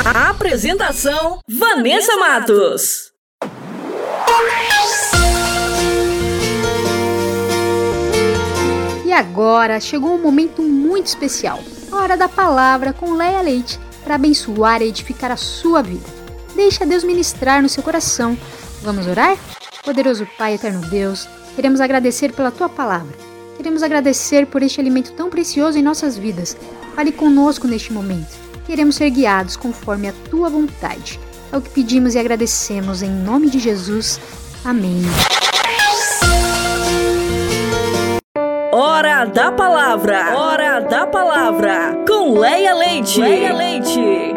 [0.04, 3.10] A apresentação: Vanessa Matos.
[9.06, 11.58] E agora chegou um momento muito especial,
[11.90, 16.04] a hora da palavra com Leia Leite, para abençoar e edificar a sua vida.
[16.54, 18.36] Deixa Deus ministrar no seu coração.
[18.82, 19.38] Vamos orar?
[19.82, 21.26] Poderoso Pai, eterno Deus,
[21.56, 23.31] queremos agradecer pela tua palavra.
[23.62, 26.56] Queremos agradecer por este alimento tão precioso em nossas vidas.
[26.96, 28.36] Fale conosco neste momento.
[28.66, 31.20] Queremos ser guiados conforme a tua vontade.
[31.52, 34.18] É o que pedimos e agradecemos em nome de Jesus.
[34.64, 35.02] Amém.
[38.72, 40.36] Hora da palavra.
[40.36, 42.02] Hora da palavra.
[42.04, 43.20] Com Leia Leite.
[43.20, 44.31] Leia Leite.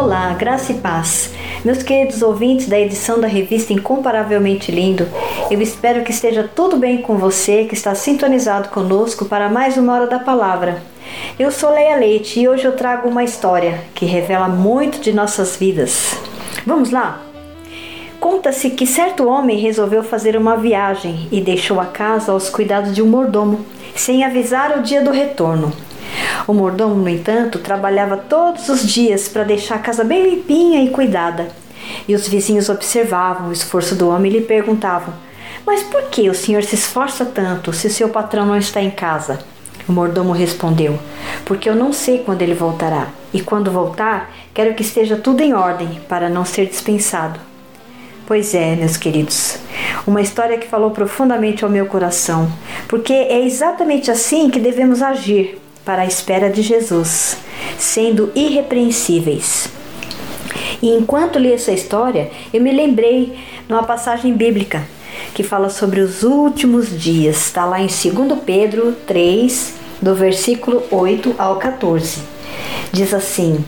[0.00, 1.32] Olá, graça e paz.
[1.64, 5.08] Meus queridos ouvintes da edição da revista Incomparavelmente Lindo,
[5.50, 9.92] eu espero que esteja tudo bem com você que está sintonizado conosco para mais uma
[9.92, 10.80] hora da palavra.
[11.36, 15.56] Eu sou Leia Leite e hoje eu trago uma história que revela muito de nossas
[15.56, 16.14] vidas.
[16.64, 17.20] Vamos lá?
[18.20, 23.02] Conta-se que certo homem resolveu fazer uma viagem e deixou a casa aos cuidados de
[23.02, 23.66] um mordomo,
[23.96, 25.72] sem avisar o dia do retorno.
[26.46, 30.90] O mordomo, no entanto, trabalhava todos os dias para deixar a casa bem limpinha e
[30.90, 31.48] cuidada.
[32.06, 35.12] E os vizinhos observavam o esforço do homem e lhe perguntavam:
[35.66, 39.38] Mas por que o senhor se esforça tanto se seu patrão não está em casa?
[39.88, 40.98] O mordomo respondeu:
[41.44, 45.54] Porque eu não sei quando ele voltará, e quando voltar, quero que esteja tudo em
[45.54, 47.40] ordem para não ser dispensado.
[48.26, 49.58] Pois é, meus queridos,
[50.06, 52.50] uma história que falou profundamente ao meu coração,
[52.86, 55.58] porque é exatamente assim que devemos agir
[55.88, 57.38] para a espera de Jesus,
[57.78, 59.70] sendo irrepreensíveis.
[60.82, 64.86] E enquanto li essa história, eu me lembrei de uma passagem bíblica
[65.32, 67.46] que fala sobre os últimos dias.
[67.46, 72.18] Está lá em 2 Pedro 3, do versículo 8 ao 14.
[72.92, 73.64] Diz assim: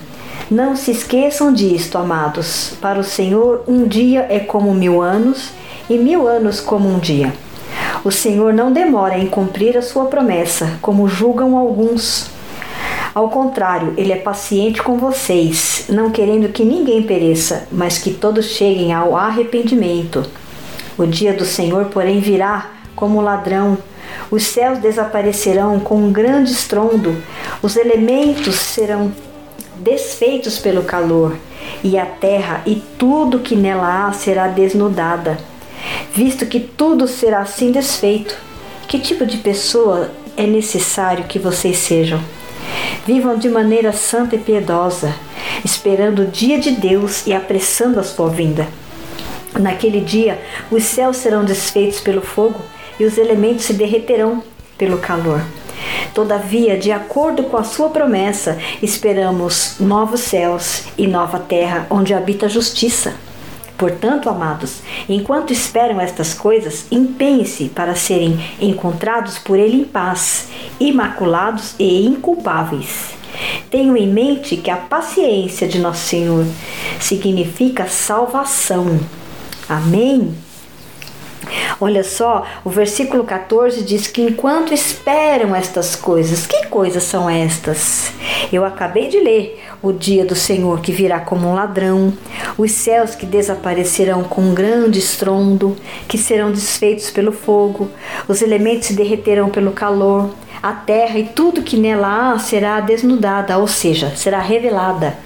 [0.50, 2.74] Não se esqueçam disto, amados.
[2.82, 5.52] Para o Senhor, um dia é como mil anos,
[5.88, 7.32] e mil anos como um dia.
[8.04, 12.30] O Senhor não demora em cumprir a sua promessa, como julgam alguns.
[13.14, 18.46] Ao contrário, ele é paciente com vocês, não querendo que ninguém pereça, mas que todos
[18.46, 20.24] cheguem ao arrependimento.
[20.96, 23.78] O dia do Senhor, porém, virá como ladrão,
[24.30, 27.16] Os céus desaparecerão com um grande estrondo,
[27.62, 29.12] os elementos serão
[29.76, 31.36] desfeitos pelo calor,
[31.82, 35.38] e a terra e tudo que nela há será desnudada.
[36.14, 38.36] Visto que tudo será assim desfeito,
[38.88, 42.20] que tipo de pessoa é necessário que vocês sejam?
[43.06, 45.14] Vivam de maneira santa e piedosa,
[45.64, 48.66] esperando o dia de Deus e apressando a sua vinda.
[49.58, 50.40] Naquele dia,
[50.70, 52.60] os céus serão desfeitos pelo fogo
[52.98, 54.42] e os elementos se derreterão
[54.76, 55.42] pelo calor.
[56.14, 62.46] Todavia, de acordo com a sua promessa, esperamos novos céus e nova terra onde habita
[62.46, 63.14] a justiça.
[63.80, 70.48] Portanto, amados, enquanto esperam estas coisas, empenhem-se para serem encontrados por Ele em paz,
[70.78, 73.14] imaculados e inculpáveis.
[73.70, 76.44] Tenham em mente que a paciência de Nosso Senhor
[77.00, 79.00] significa salvação.
[79.66, 80.34] Amém?
[81.80, 88.12] Olha só, o versículo 14 diz que enquanto esperam estas coisas, que coisas são estas?
[88.52, 92.12] Eu acabei de ler o dia do Senhor que virá como um ladrão,
[92.58, 95.76] os céus que desaparecerão com um grande estrondo,
[96.06, 97.90] que serão desfeitos pelo fogo,
[98.28, 100.30] os elementos se derreterão pelo calor,
[100.62, 105.16] a terra e tudo que nela há será desnudada, ou seja, será revelada,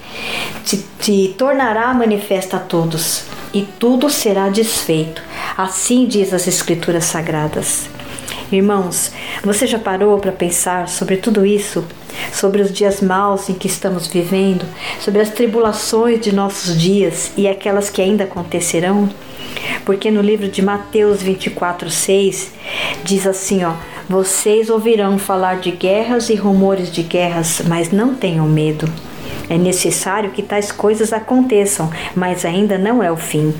[0.63, 5.21] se, se tornará manifesta a todos, e tudo será desfeito.
[5.57, 7.94] Assim diz as Escrituras Sagradas.
[8.51, 9.11] Irmãos,
[9.43, 11.83] você já parou para pensar sobre tudo isso?
[12.31, 14.65] Sobre os dias maus em que estamos vivendo,
[14.99, 19.09] sobre as tribulações de nossos dias e aquelas que ainda acontecerão?
[19.83, 22.51] Porque no livro de Mateus 24, 6
[23.03, 23.73] diz assim: ó,
[24.07, 28.87] Vocês ouvirão falar de guerras e rumores de guerras, mas não tenham medo.
[29.49, 33.53] É necessário que tais coisas aconteçam, mas ainda não é o fim.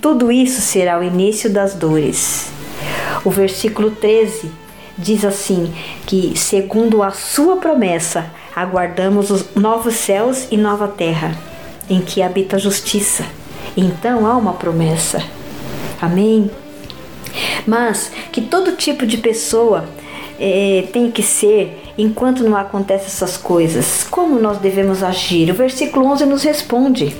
[0.00, 2.59] Tudo isso será o início das dores.
[3.24, 4.50] O versículo 13
[4.96, 5.72] diz assim:
[6.06, 11.36] que, segundo a sua promessa, aguardamos os novos céus e nova terra,
[11.88, 13.24] em que habita a justiça.
[13.76, 15.22] Então há uma promessa.
[16.00, 16.50] Amém?
[17.66, 19.84] Mas que todo tipo de pessoa
[20.38, 24.06] é, tem que ser enquanto não acontecem essas coisas.
[24.10, 25.50] Como nós devemos agir?
[25.50, 27.14] O versículo 11 nos responde.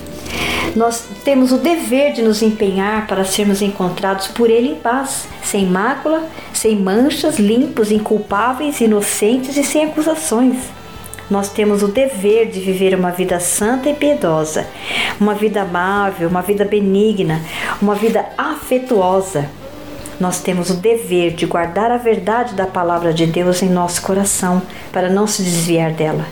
[0.76, 5.66] Nós temos o dever de nos empenhar para sermos encontrados por Ele em paz, sem
[5.66, 10.56] mácula, sem manchas, limpos, inculpáveis, inocentes e sem acusações.
[11.28, 14.66] Nós temos o dever de viver uma vida santa e piedosa,
[15.20, 17.40] uma vida amável, uma vida benigna,
[17.80, 19.48] uma vida afetuosa
[20.20, 24.60] nós temos o dever de guardar a verdade da palavra de Deus em nosso coração,
[24.92, 26.26] para não se desviar dela.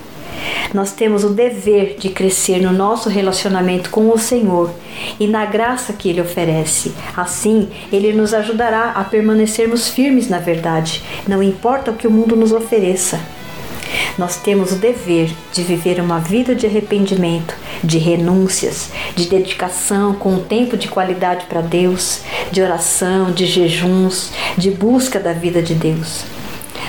[0.73, 4.71] Nós temos o dever de crescer no nosso relacionamento com o Senhor
[5.19, 6.95] e na graça que Ele oferece.
[7.17, 12.37] Assim, Ele nos ajudará a permanecermos firmes na verdade, não importa o que o mundo
[12.37, 13.21] nos ofereça.
[14.19, 20.35] Nós temos o dever de viver uma vida de arrependimento, de renúncias, de dedicação com
[20.35, 22.21] um tempo de qualidade para Deus,
[22.51, 26.25] de oração, de jejuns, de busca da vida de Deus.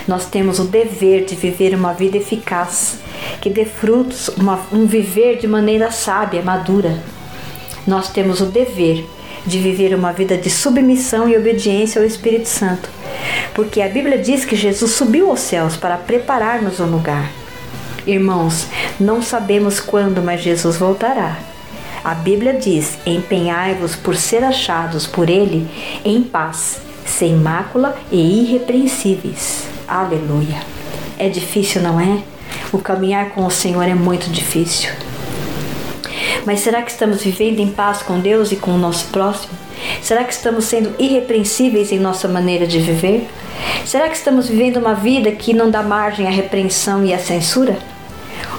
[0.07, 2.99] Nós temos o dever de viver uma vida eficaz,
[3.41, 6.98] que dê frutos, uma, um viver de maneira sábia, madura.
[7.86, 9.06] Nós temos o dever
[9.45, 12.90] de viver uma vida de submissão e obediência ao Espírito Santo,
[13.53, 17.32] porque a Bíblia diz que Jesus subiu aos céus para preparar-nos um lugar.
[18.06, 18.68] Irmãos,
[18.99, 21.38] não sabemos quando, mas Jesus voltará.
[22.03, 25.68] A Bíblia diz: empenhai-vos por ser achados por Ele
[26.03, 29.78] em paz, sem mácula e irrepreensíveis.
[29.90, 30.61] Aleluia.
[31.18, 32.22] É difícil, não é?
[32.72, 34.91] O caminhar com o Senhor é muito difícil.
[36.45, 39.52] Mas será que estamos vivendo em paz com Deus e com o nosso próximo?
[39.99, 43.28] Será que estamos sendo irrepreensíveis em nossa maneira de viver?
[43.84, 47.76] Será que estamos vivendo uma vida que não dá margem à repreensão e à censura?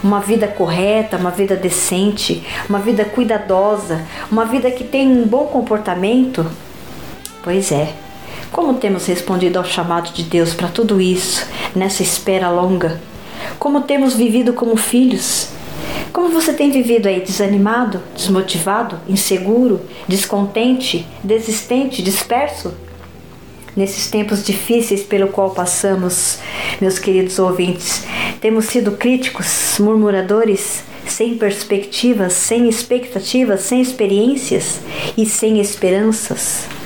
[0.03, 5.47] Uma vida correta, uma vida decente, uma vida cuidadosa, uma vida que tem um bom
[5.47, 6.45] comportamento?
[7.45, 8.10] Pois é.
[8.53, 13.01] Como temos respondido ao chamado de Deus para tudo isso, nessa espera longa?
[13.61, 15.51] Como temos vivido como filhos?
[16.13, 22.75] Como você tem vivido aí desanimado, desmotivado, inseguro, descontente, desistente, disperso?
[23.77, 26.41] Nesses tempos difíceis pelo qual passamos,
[26.81, 28.05] meus queridos ouvintes,
[28.41, 34.81] temos sido críticos, murmuradores, sem perspectivas, sem expectativas, sem experiências
[35.17, 36.80] e sem esperanças.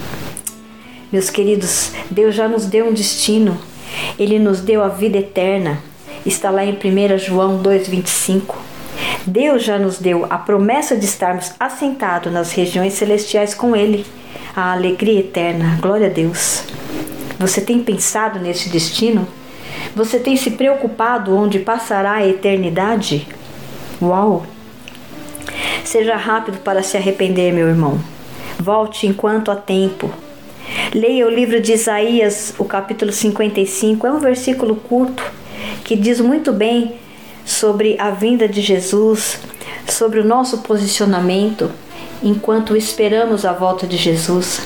[1.15, 3.57] Meus queridos, Deus já nos deu um destino.
[4.19, 5.78] Ele nos deu a vida eterna.
[6.27, 8.57] Está lá em 1 João 2:25.
[9.24, 14.05] Deus já nos deu a promessa de estarmos assentados nas regiões celestiais com Ele,
[14.57, 15.78] a alegria eterna.
[15.81, 16.65] Glória a Deus.
[17.39, 19.24] Você tem pensado nesse destino?
[19.95, 23.28] Você tem se preocupado onde passará a eternidade?
[24.03, 24.45] Uau!
[25.85, 28.01] Seja rápido para se arrepender, meu irmão.
[28.59, 30.11] Volte enquanto há tempo.
[30.95, 34.07] Leia o livro de Isaías, o capítulo 55.
[34.07, 35.23] É um versículo curto
[35.85, 36.95] que diz muito bem
[37.45, 39.39] sobre a vinda de Jesus,
[39.86, 41.70] sobre o nosso posicionamento
[42.23, 44.62] enquanto esperamos a volta de Jesus.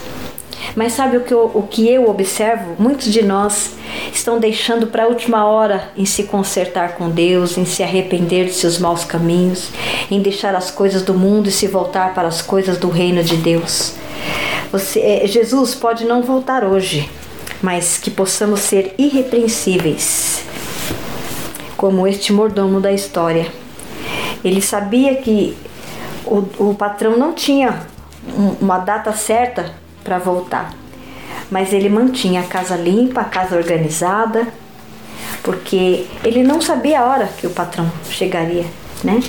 [0.77, 2.77] Mas sabe o que eu, o que eu observo?
[2.79, 3.73] Muitos de nós
[4.13, 8.53] estão deixando para a última hora em se consertar com Deus, em se arrepender de
[8.53, 9.71] seus maus caminhos,
[10.11, 13.37] em deixar as coisas do mundo e se voltar para as coisas do reino de
[13.37, 13.95] Deus.
[14.71, 17.09] Você, é, Jesus pode não voltar hoje,
[17.63, 20.45] mas que possamos ser irrepreensíveis,
[21.77, 23.51] como este mordomo da história.
[24.45, 25.57] Ele sabia que
[26.27, 27.87] o, o patrão não tinha
[28.61, 29.73] uma data certa
[30.05, 30.75] para voltar,
[31.51, 34.47] mas ele mantinha a casa limpa, a casa organizada,
[35.43, 38.67] porque ele não sabia a hora que o patrão chegaria,
[39.03, 39.21] né?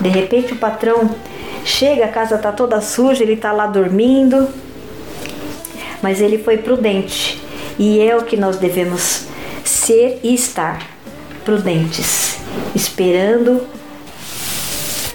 [0.00, 1.10] De repente o patrão
[1.62, 4.48] chega, a casa tá toda suja, ele tá lá dormindo,
[6.02, 7.40] mas ele foi prudente
[7.78, 9.26] e é o que nós devemos
[9.64, 10.86] ser e estar
[11.44, 12.38] prudentes,
[12.74, 13.66] esperando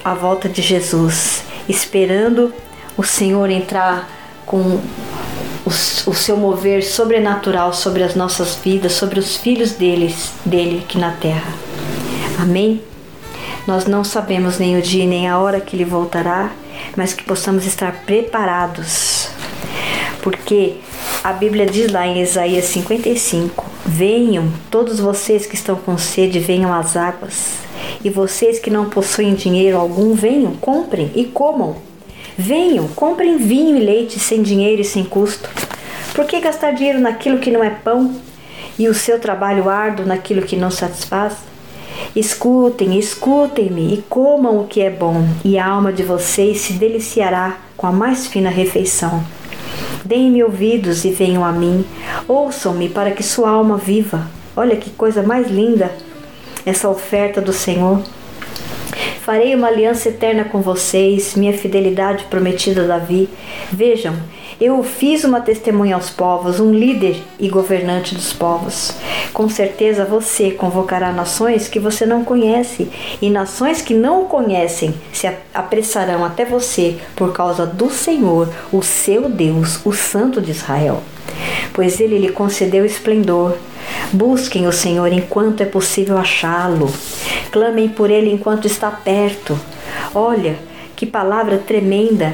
[0.04, 2.54] a volta de Jesus, esperando
[2.98, 4.10] o Senhor entrar
[4.46, 4.80] com
[5.66, 11.12] o, seu mover sobrenatural sobre as nossas vidas, sobre os filhos deles, dele aqui na
[11.12, 11.54] terra.
[12.40, 12.82] Amém?
[13.66, 16.52] Nós não sabemos nem o dia nem a hora que ele voltará,
[16.98, 19.30] mas que possamos estar preparados.
[20.24, 20.76] Porque
[21.22, 26.74] a Bíblia diz lá em Isaías 55: Venham, todos vocês que estão com sede, venham
[26.74, 27.58] às águas.
[28.02, 31.76] E vocês que não possuem dinheiro algum, venham, comprem e comam.
[32.38, 35.50] Venham, comprem vinho e leite sem dinheiro e sem custo.
[36.16, 38.16] Por que gastar dinheiro naquilo que não é pão
[38.80, 41.34] e o seu trabalho árduo naquilo que não satisfaz?
[42.16, 47.58] Escutem, escutem-me e comam o que é bom, e a alma de vocês se deliciará
[47.76, 49.24] com a mais fina refeição.
[50.06, 51.86] Deem-me ouvidos e venham a mim,
[52.28, 54.28] ouçam-me para que sua alma viva.
[54.56, 55.92] Olha que coisa mais linda!
[56.66, 58.02] essa oferta do Senhor.
[59.22, 63.30] Farei uma aliança eterna com vocês, minha fidelidade prometida a Davi.
[63.72, 64.16] Vejam,
[64.64, 68.94] eu fiz uma testemunha aos povos, um líder e governante dos povos.
[69.34, 72.90] Com certeza você convocará nações que você não conhece,
[73.22, 78.82] e nações que não o conhecem se apressarão até você por causa do Senhor, o
[78.82, 81.04] seu Deus, o Santo de Israel.
[81.74, 83.58] Pois ele lhe concedeu esplendor
[84.14, 86.92] Busquem o Senhor enquanto é possível achá-lo.
[87.52, 89.60] Clamem por ele enquanto está perto.
[90.14, 90.56] Olha,
[90.96, 92.32] que palavra tremenda!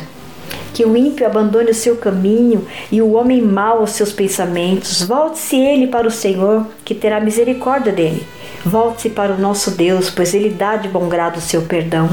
[0.79, 5.01] Que o ímpio abandone o seu caminho e o homem mau os seus pensamentos.
[5.01, 8.25] Volte-se ele para o Senhor, que terá misericórdia dele.
[8.65, 12.09] Volte-se para o nosso Deus, pois ele dá de bom grado o seu perdão.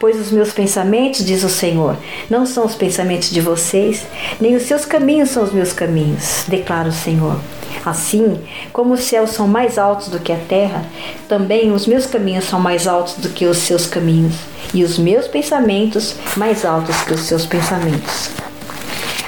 [0.00, 1.96] Pois os meus pensamentos, diz o Senhor,
[2.28, 4.04] não são os pensamentos de vocês,
[4.40, 7.38] nem os seus caminhos são os meus caminhos, declara o Senhor.
[7.84, 8.42] Assim,
[8.72, 10.84] como os céus são mais altos do que a terra,
[11.28, 14.34] também os meus caminhos são mais altos do que os seus caminhos,
[14.74, 18.30] e os meus pensamentos mais altos que os seus pensamentos.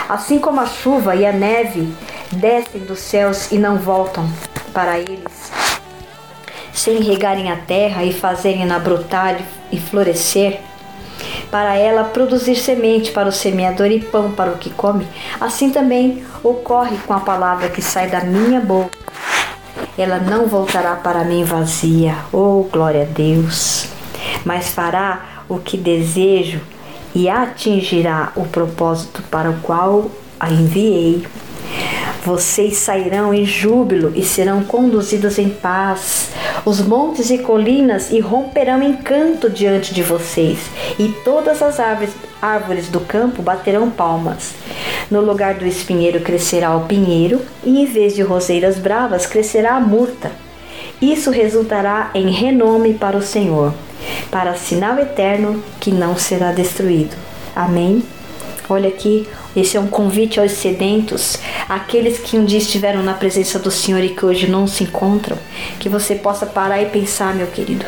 [0.08, 1.92] Assim como a chuva e a neve
[2.32, 4.28] descem dos céus e não voltam
[4.72, 5.52] para eles,
[6.72, 9.38] sem regarem a terra e fazerem-na brotar
[9.70, 10.60] e florescer,
[11.50, 15.06] para ela produzir semente para o semeador e pão para o que come,
[15.40, 18.96] assim também ocorre com a palavra que sai da minha boca.
[19.96, 23.88] Ela não voltará para mim vazia, oh glória a Deus,
[24.44, 26.60] mas fará o que desejo
[27.14, 31.26] e atingirá o propósito para o qual a enviei.
[32.28, 36.28] Vocês sairão em júbilo e serão conduzidos em paz.
[36.62, 40.58] Os montes e colinas irromperão em canto diante de vocês,
[40.98, 44.52] e todas as árvores, árvores do campo baterão palmas.
[45.10, 49.80] No lugar do espinheiro crescerá o pinheiro, e em vez de roseiras bravas crescerá a
[49.80, 50.30] murta.
[51.00, 53.72] Isso resultará em renome para o Senhor,
[54.30, 57.16] para sinal eterno que não será destruído.
[57.56, 58.02] Amém.
[58.70, 59.26] Olha aqui,
[59.56, 64.04] esse é um convite aos sedentos, aqueles que um dia estiveram na presença do Senhor
[64.04, 65.38] e que hoje não se encontram,
[65.80, 67.86] que você possa parar e pensar, meu querido,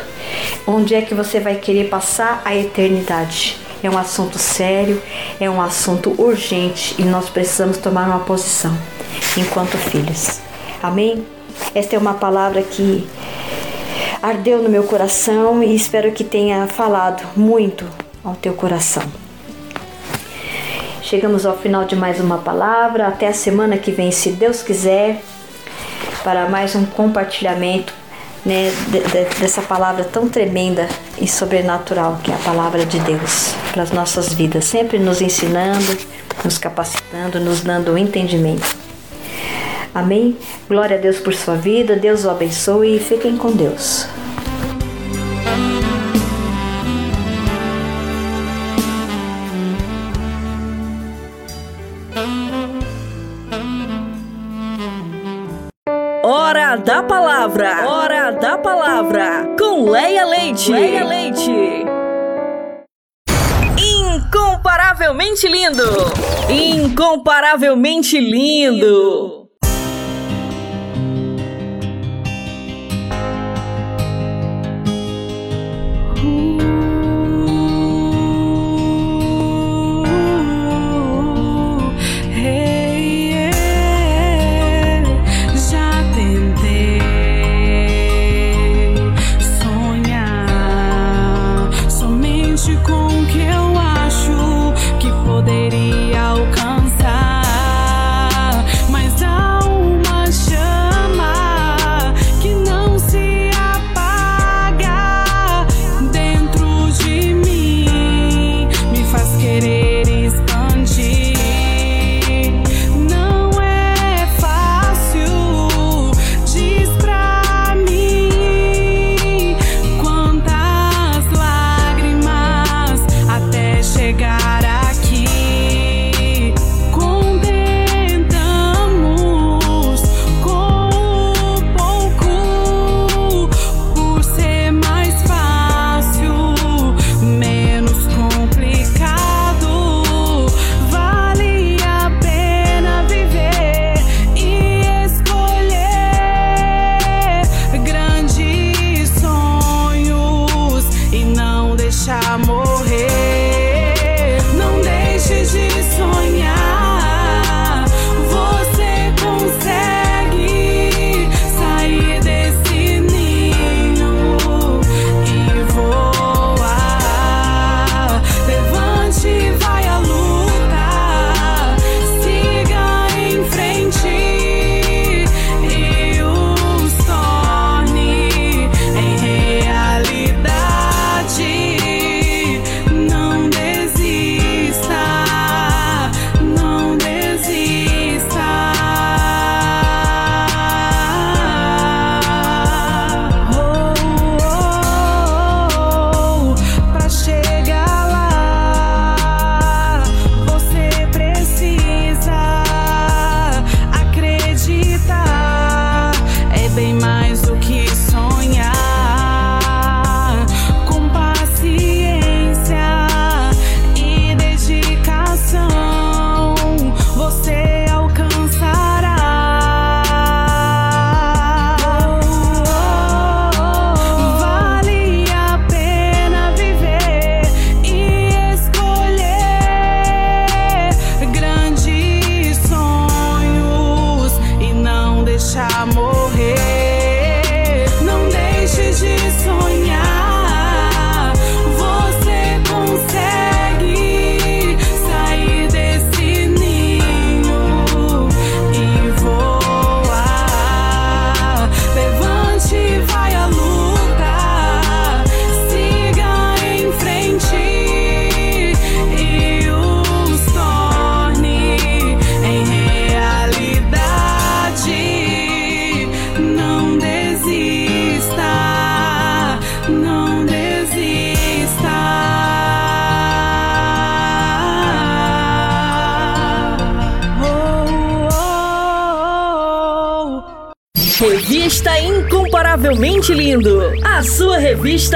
[0.65, 3.57] onde é que você vai querer passar a eternidade?
[3.83, 4.99] É um assunto sério,
[5.39, 8.75] é um assunto urgente e nós precisamos tomar uma posição
[9.37, 10.39] enquanto filhos.
[10.81, 11.23] Amém?
[11.75, 13.07] Esta é uma palavra que
[14.19, 17.85] ardeu no meu coração e espero que tenha falado muito
[18.23, 19.03] ao teu coração.
[21.01, 23.07] Chegamos ao final de mais uma palavra.
[23.07, 25.21] Até a semana que vem, se Deus quiser,
[26.23, 27.91] para mais um compartilhamento
[28.45, 30.87] né, de, de, dessa palavra tão tremenda
[31.19, 35.97] e sobrenatural que é a palavra de Deus para as nossas vidas, sempre nos ensinando,
[36.43, 38.75] nos capacitando, nos dando o entendimento.
[39.93, 40.37] Amém?
[40.69, 44.05] Glória a Deus por sua vida, Deus o abençoe e fiquem com Deus.
[56.71, 57.85] Hora da Palavra.
[57.85, 59.45] Hora da Palavra.
[59.59, 60.71] Com Leia Leite.
[60.71, 61.51] Leia Leite.
[63.77, 65.83] Incomparavelmente lindo.
[66.49, 69.40] Incomparavelmente lindo.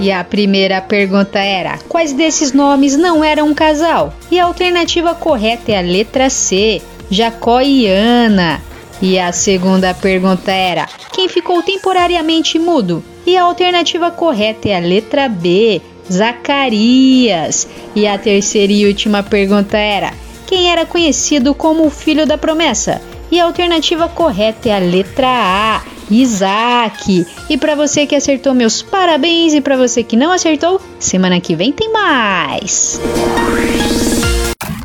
[0.00, 4.14] E a primeira pergunta era: quais desses nomes não eram um casal?
[4.30, 8.62] E a alternativa correta é a letra C, Jacó e Ana.
[9.02, 13.04] E a segunda pergunta era: quem ficou temporariamente mudo?
[13.26, 17.68] E a alternativa correta é a letra B, Zacarias.
[17.94, 20.14] E a terceira e última pergunta era:
[20.46, 23.02] quem era conhecido como o filho da promessa?
[23.30, 27.26] E a alternativa correta é a letra A, Isaac.
[27.48, 29.54] E para você que acertou, meus parabéns.
[29.54, 33.00] E para você que não acertou, semana que vem tem mais.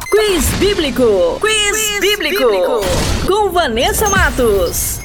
[0.10, 1.38] Quiz Bíblico.
[1.42, 2.38] Quiz, Quiz bíblico.
[2.38, 2.82] bíblico.
[3.28, 5.05] Com Vanessa Matos.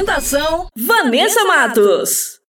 [0.00, 2.40] apresentação: Vanessa Matos.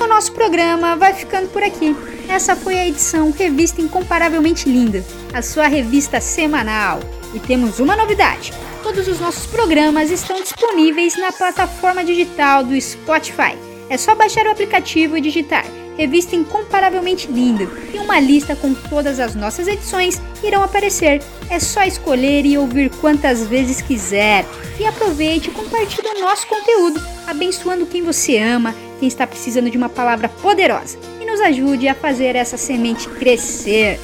[0.00, 1.96] O nosso programa vai ficando por aqui.
[2.28, 7.00] Essa foi a edição Revista Incomparavelmente Linda, a sua revista semanal.
[7.32, 8.52] E temos uma novidade:
[8.82, 13.56] todos os nossos programas estão disponíveis na plataforma digital do Spotify.
[13.88, 15.64] É só baixar o aplicativo e digitar
[15.96, 21.22] revista incomparavelmente linda e uma lista com todas as nossas edições irão aparecer.
[21.48, 24.44] É só escolher e ouvir quantas vezes quiser.
[24.78, 29.76] E aproveite e compartilhe o nosso conteúdo, abençoando quem você ama, quem está precisando de
[29.76, 33.98] uma palavra poderosa e nos ajude a fazer essa semente crescer.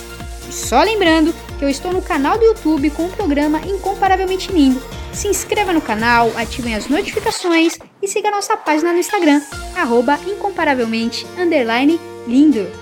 [0.49, 4.83] E só lembrando que eu estou no canal do YouTube com o programa Incomparavelmente Lindo.
[5.13, 9.43] Se inscreva no canal, ativem as notificações e siga nossa página no Instagram,
[9.77, 11.27] arroba incomparavelmente
[12.27, 12.82] lindo.